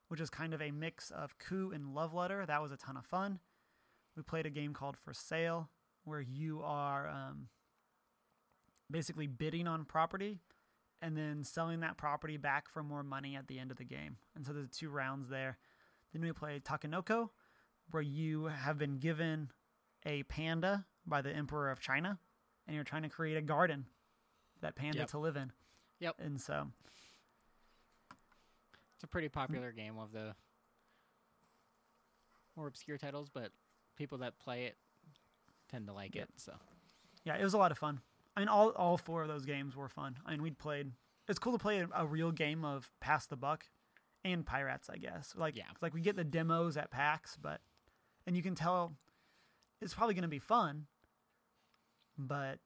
[0.09, 2.47] which is kind of a mix of coup and love letter.
[2.47, 3.41] That was a ton of fun.
[4.16, 5.70] We played a game called For Sale,
[6.05, 7.49] where you are um,
[8.91, 10.39] basically bidding on property
[11.03, 14.16] and then selling that property back for more money at the end of the game.
[14.34, 15.59] And so there's two rounds there.
[16.12, 17.28] Then we play Takenoko,
[17.90, 19.50] where you have been given
[20.07, 22.18] a panda by the Emperor of China,
[22.66, 23.86] and you're trying to create a garden
[24.55, 25.09] for that panda Yep.
[25.09, 25.53] to live in.
[25.98, 26.16] Yep.
[26.20, 26.70] And so,
[28.94, 30.36] It's a pretty popular game of the
[32.57, 33.50] more obscure titles, but
[33.96, 34.76] people that play it
[35.68, 36.28] tend to like Yep.
[36.28, 36.40] it.
[36.40, 36.57] So,
[37.24, 38.00] yeah, it was a lot of fun.
[38.37, 40.16] I mean, all, all four of those games were fun.
[40.24, 40.93] I mean, we'd played.
[41.28, 43.64] It's cool to play a, a real game of Pass the Buck
[44.24, 45.35] and Pirates, I guess.
[45.37, 45.64] Like, Yeah.
[45.80, 47.61] like we get the demos at PAX, but
[48.26, 48.97] and you can tell
[49.80, 50.87] it's probably going to be fun.
[52.18, 52.59] But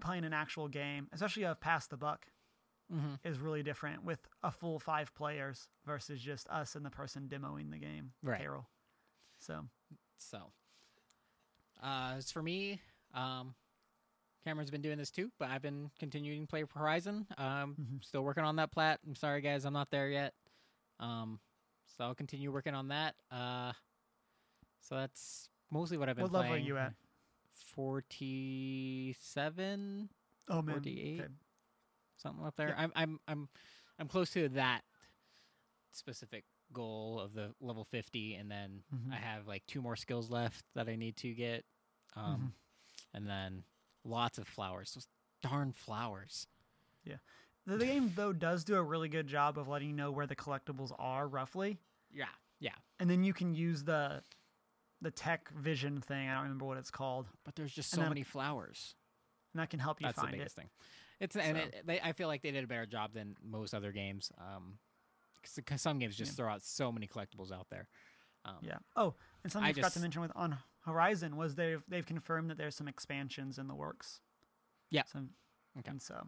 [0.00, 2.26] playing an actual game, especially of Pass the Buck,
[2.92, 3.14] mm-hmm.
[3.24, 7.70] is really different with a full five players versus just us and the person demoing
[7.70, 8.40] the game, Right.
[8.40, 8.68] Carol.
[9.38, 9.66] So
[10.18, 10.52] so
[11.82, 12.80] uh, as for me,
[13.14, 13.54] um,
[14.44, 17.26] Cameron's been doing this too, but I've been continuing to play Horizon.
[17.36, 18.02] Um, Mhm.
[18.04, 18.98] still working on that plat.
[19.06, 20.34] I'm sorry, guys, I'm not there yet.
[20.98, 21.40] Um,
[21.86, 23.16] so I'll continue working on that.
[23.30, 23.72] Uh,
[24.80, 26.64] so that's mostly what I've been what level playing.
[26.64, 26.94] are you at?
[28.70, 30.08] Forty-seven.
[30.48, 31.20] Oh man, 48?
[31.20, 31.28] okay.
[32.16, 32.68] something up there.
[32.68, 32.76] Yep.
[32.78, 33.48] I'm I'm I'm
[33.98, 34.82] I'm close to that
[35.92, 39.12] specific goal of the level 50 and then Mhm.
[39.12, 41.64] I have like two more skills left that I need to get
[42.14, 43.16] um Mm-hmm.
[43.16, 43.64] and then
[44.04, 44.92] lots of flowers.
[44.94, 45.06] Those
[45.42, 46.46] darn flowers.
[47.66, 50.26] The, the game though does do a really good job of letting you know where
[50.26, 51.78] the collectibles are roughly,
[52.10, 52.24] Yeah.
[52.58, 52.72] Yeah.
[52.98, 54.22] and then you can use the
[55.02, 56.28] the tech vision thing.
[56.28, 58.94] I don't remember what it's called, But there's just so then- many flowers.
[59.52, 60.38] and that can help you That's the find it.
[60.38, 60.70] biggest thing.
[61.20, 63.92] It's and it, they, I feel like they did a better job than most other
[63.92, 64.32] games.
[64.38, 64.78] Um,
[65.56, 66.36] because some games just Yeah.
[66.36, 67.88] throw out so many collectibles out there.
[68.46, 68.78] Um, Yeah.
[68.96, 70.56] Oh, and something I I forgot to mention with on
[70.90, 74.20] Horizon was they've they've confirmed that there's some expansions in the works.
[74.90, 75.04] Yeah.
[75.06, 75.30] Some
[75.78, 75.90] Okay.
[75.90, 76.26] And so,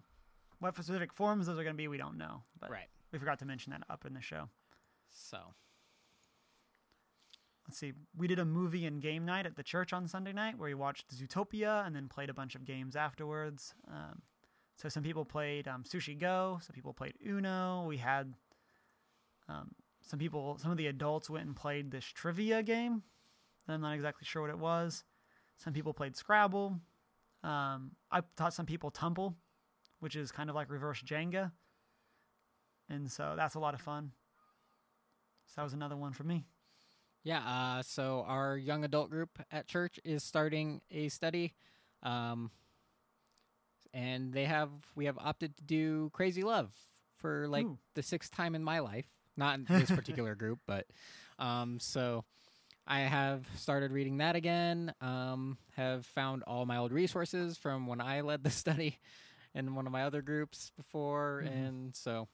[0.61, 2.43] what specific forms those are going to be, we don't know.
[2.61, 2.89] But Right.
[3.11, 4.49] we forgot to mention that up in the show.
[5.11, 5.39] So
[7.69, 7.93] Let's see.
[8.17, 10.75] We did a movie and game night at the church on Sunday night where we
[10.75, 13.75] watched Zootopia and then played a bunch of games afterwards.
[13.89, 14.23] Um,
[14.77, 17.85] so some people played um, Sushi Go, some people played Uno.
[17.87, 18.35] We had
[19.49, 19.71] um,
[20.03, 23.05] some people, some of the adults went and played this trivia game.
[23.69, 25.05] I'm not exactly sure what it was.
[25.57, 26.81] Some people played Scrabble.
[27.45, 29.37] Um, I taught some people Tumble,
[30.01, 31.53] which is kind of like reverse Jenga.
[32.89, 34.13] And so that's a lot of fun.
[35.47, 36.45] So that was another one for me.
[37.25, 41.55] Yeah, uh, so our young adult group at church is starting a study,
[42.03, 42.51] um,
[43.95, 46.75] and they have we have opted to do Crazy Love
[47.19, 47.79] for like Ooh.
[47.95, 49.07] the sixth time in my life.
[49.37, 50.87] Not in this particular group, but
[51.39, 52.25] um, so
[52.87, 54.93] I have started reading that again.
[55.01, 58.99] Um, have found all my old resources from when I led the study
[59.55, 61.53] in one of my other groups before, Mhm.
[61.53, 62.29] and so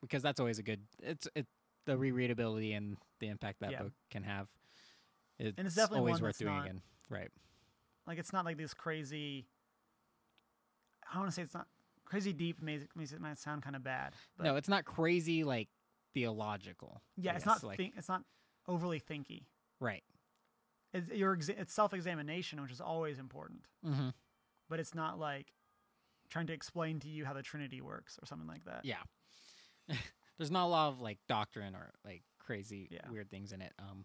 [0.00, 0.80] because that's always a good.
[1.02, 1.46] It's it
[1.84, 3.82] the rereadability and the impact that Yeah.
[3.84, 4.48] book can have.
[5.38, 6.82] It's, it's definitely always worth doing not- again.
[7.08, 7.30] Right.
[8.06, 9.46] like it's not like this crazy
[11.08, 11.66] i don't want to say it's not
[12.04, 15.44] crazy deep makes, makes it might sound kind of bad but no, it's not crazy
[15.44, 15.68] like
[16.14, 17.00] theological.
[17.16, 18.22] yeah it's not like think, it's not
[18.68, 19.44] overly thinky
[19.80, 20.02] right.
[20.92, 24.08] it's your it's self-examination which is always important Mm-hmm.
[24.68, 25.52] but it's not like
[26.28, 29.02] trying to explain to you how the trinity works or something like that Yeah.
[30.38, 33.08] There's not a lot of like doctrine or like crazy Yeah.
[33.10, 33.72] weird things in it.
[33.78, 34.04] Um,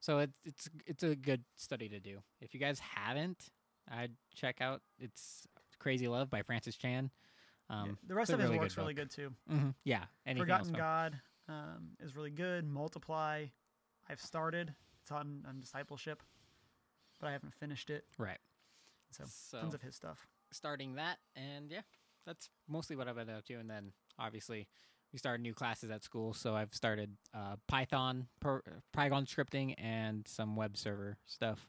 [0.00, 2.18] so it's it's it's a good study to do.
[2.40, 3.50] If you guys haven't,
[3.90, 5.46] I'd check out it's
[5.78, 7.10] Crazy Love by Francis Chan.
[7.68, 7.76] Yeah.
[7.82, 10.04] Um, the rest of his really good work's really good too mhm, Yeah.
[10.26, 10.72] Anything forgotten?
[10.72, 13.44] God um, is really good multiply
[14.10, 16.22] i've started it's on, on discipleship
[17.20, 18.38] but i haven't finished it Right.
[19.10, 21.82] so, So tons of his stuff starting that, and yeah,
[22.26, 23.54] that's mostly what I've been up to.
[23.54, 24.66] And then obviously
[25.12, 30.26] we started new classes at school, so I've started uh, Python, per, Python scripting, and
[30.26, 31.68] some web server stuff.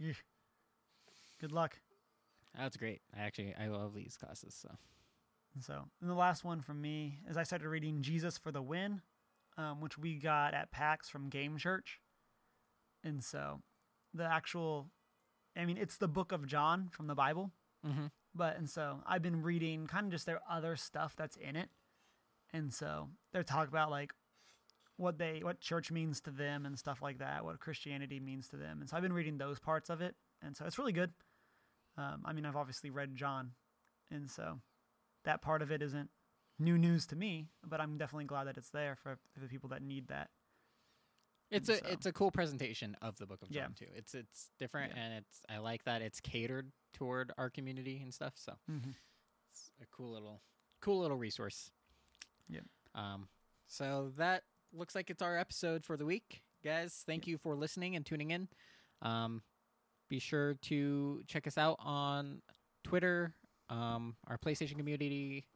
[0.00, 0.16] Yeesh.
[1.40, 1.78] good luck
[2.56, 3.00] That's great.
[3.16, 4.54] I actually I love these classes.
[4.60, 4.70] So
[5.60, 9.00] so, and the last one from me is I started reading Jesus for the Win,
[9.58, 12.00] um, which we got at PAX from Game Church.
[13.02, 13.60] And so,
[14.12, 14.88] the actual,
[15.56, 17.52] I mean, it's the book of John from the Bible.
[17.86, 18.06] mm-hmm.
[18.34, 21.70] But, and so I've been reading kind of just their other stuff that's in it.
[22.52, 24.12] And so they're talking about like
[24.98, 28.56] what they, what church means to them and stuff like that, what Christianity means to
[28.56, 28.80] them.
[28.80, 30.14] And so I've been reading those parts of it.
[30.42, 31.12] And so it's really good.
[31.96, 33.52] Um, I mean, I've obviously read John.
[34.10, 34.60] And so
[35.24, 36.10] that part of it isn't
[36.58, 39.68] new news to me, but I'm definitely glad that it's there for, for the people
[39.70, 40.30] that need that.
[41.50, 43.62] it's And a so- it's a cool presentation of the Book of Yeah.
[43.62, 43.86] John too.
[43.94, 45.02] It's it's different, Yeah.
[45.02, 48.34] and it's I like that it's catered toward our community and stuff.
[48.36, 48.90] So Mm-hmm.
[49.50, 50.42] it's a cool little
[50.80, 51.70] cool little resource.
[52.48, 52.64] Yep.
[52.94, 53.28] Um,
[53.68, 57.02] so that looks like it's our episode for the week, guys.
[57.06, 58.48] Thank you for listening and tuning in.
[59.02, 59.42] Um,
[60.08, 62.40] be sure to check us out on
[62.84, 63.34] Twitter,
[63.68, 65.46] um, our PlayStation community.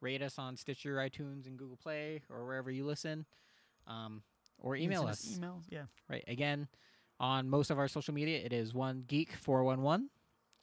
[0.00, 3.24] Rate us on Stitcher, iTunes, and Google Play, or wherever you listen.
[3.86, 4.22] Um,
[4.58, 5.24] or email us.
[5.38, 5.84] Emails, yeah.
[6.08, 6.24] Right.
[6.28, 6.68] Again,
[7.20, 10.10] on most of our social media, it is one geek four one one,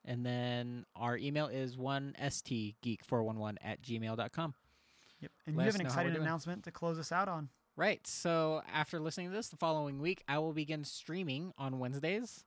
[0.06, 4.54] and then our email is one stgeek four one one at gmail.com.
[5.22, 5.32] Yep.
[5.48, 7.50] And Let you have an know how we're exciting announcement to close us out on.
[7.76, 8.06] Right.
[8.06, 12.44] So after listening to this, the following week, I will begin streaming on Wednesdays.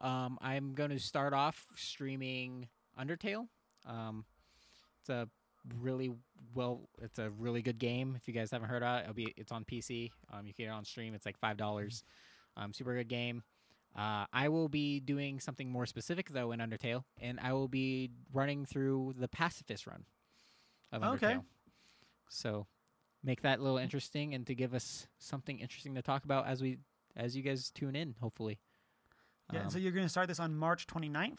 [0.00, 3.46] Um, I'm going to start off streaming Undertale.
[3.86, 4.24] Um,
[5.00, 5.28] it's a
[5.80, 6.12] really
[6.54, 6.88] well.
[7.00, 8.14] It's a really good game.
[8.16, 10.10] If you guys haven't heard of it, it'll be it's on PC.
[10.32, 11.14] Um, you can get it on Steam.
[11.14, 12.04] It's like five dollars.
[12.56, 13.42] Um, super good game.
[13.96, 18.10] Uh, I will be doing something more specific though in Undertale, and I will be
[18.32, 20.04] running through the pacifist run
[20.92, 21.14] of Undertale.
[21.14, 21.38] Okay.
[22.28, 22.66] So
[23.22, 26.60] make that a little interesting and to give us something interesting to talk about as
[26.60, 26.78] we
[27.16, 28.58] as you guys tune in hopefully
[29.52, 29.62] Yeah.
[29.62, 31.38] Um, so you're going to start this on March 29th.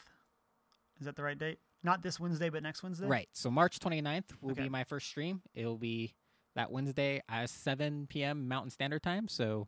[0.99, 1.59] Is that the right date?
[1.85, 3.05] Not this Wednesday, but next Wednesday?
[3.07, 4.63] right so march 29th will Okay.
[4.63, 6.15] be my first stream it'll be
[6.55, 9.67] that wednesday at 7 p.m mountain standard time so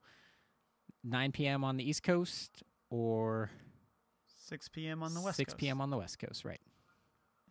[1.04, 3.52] 9 p.m on the east coast or
[4.46, 5.04] 6 p.m.
[5.04, 5.58] on the West 6 Coast.
[5.60, 6.60] p.m on the west coast right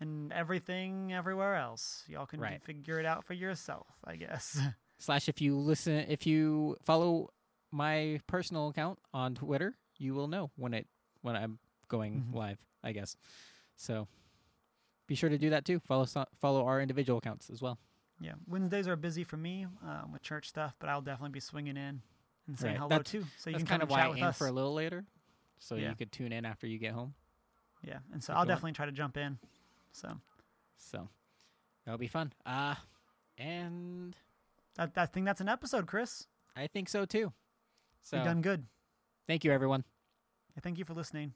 [0.00, 2.04] And everything everywhere else.
[2.08, 2.60] Y'all can Right.
[2.62, 4.58] figure it out for yourself, I guess.
[4.98, 7.28] slash if you listen if you follow
[7.70, 10.86] my personal account on twitter you will know when it
[11.20, 12.34] when i'm going Mhm.
[12.34, 13.14] live i guess
[13.76, 14.08] so
[15.06, 15.80] be sure to do that too.
[15.80, 16.06] Follow
[16.40, 17.78] follow our individual accounts as well.
[18.20, 21.76] Yeah, Wednesdays are busy for me um, with church stuff, but I'll definitely be swinging
[21.76, 22.00] in
[22.46, 22.78] and saying right.
[22.78, 23.24] hello that's, too.
[23.38, 25.04] So you can kind of why chat with us for a little later,
[25.58, 25.90] so yeah.
[25.90, 27.14] you could tune in after you get home.
[27.86, 28.76] Yeah, and so I'll definitely want.
[28.76, 29.38] try to jump in.
[29.92, 30.08] So,
[30.76, 31.08] so
[31.84, 32.32] that'll be fun.
[32.44, 32.74] Uh
[33.38, 34.16] and
[34.76, 36.26] that, that, I think that's an episode, Chris.
[36.56, 37.32] I think so too.
[38.02, 38.64] So you done good.
[39.26, 39.84] Thank you, everyone.
[40.62, 41.34] Thank you for listening.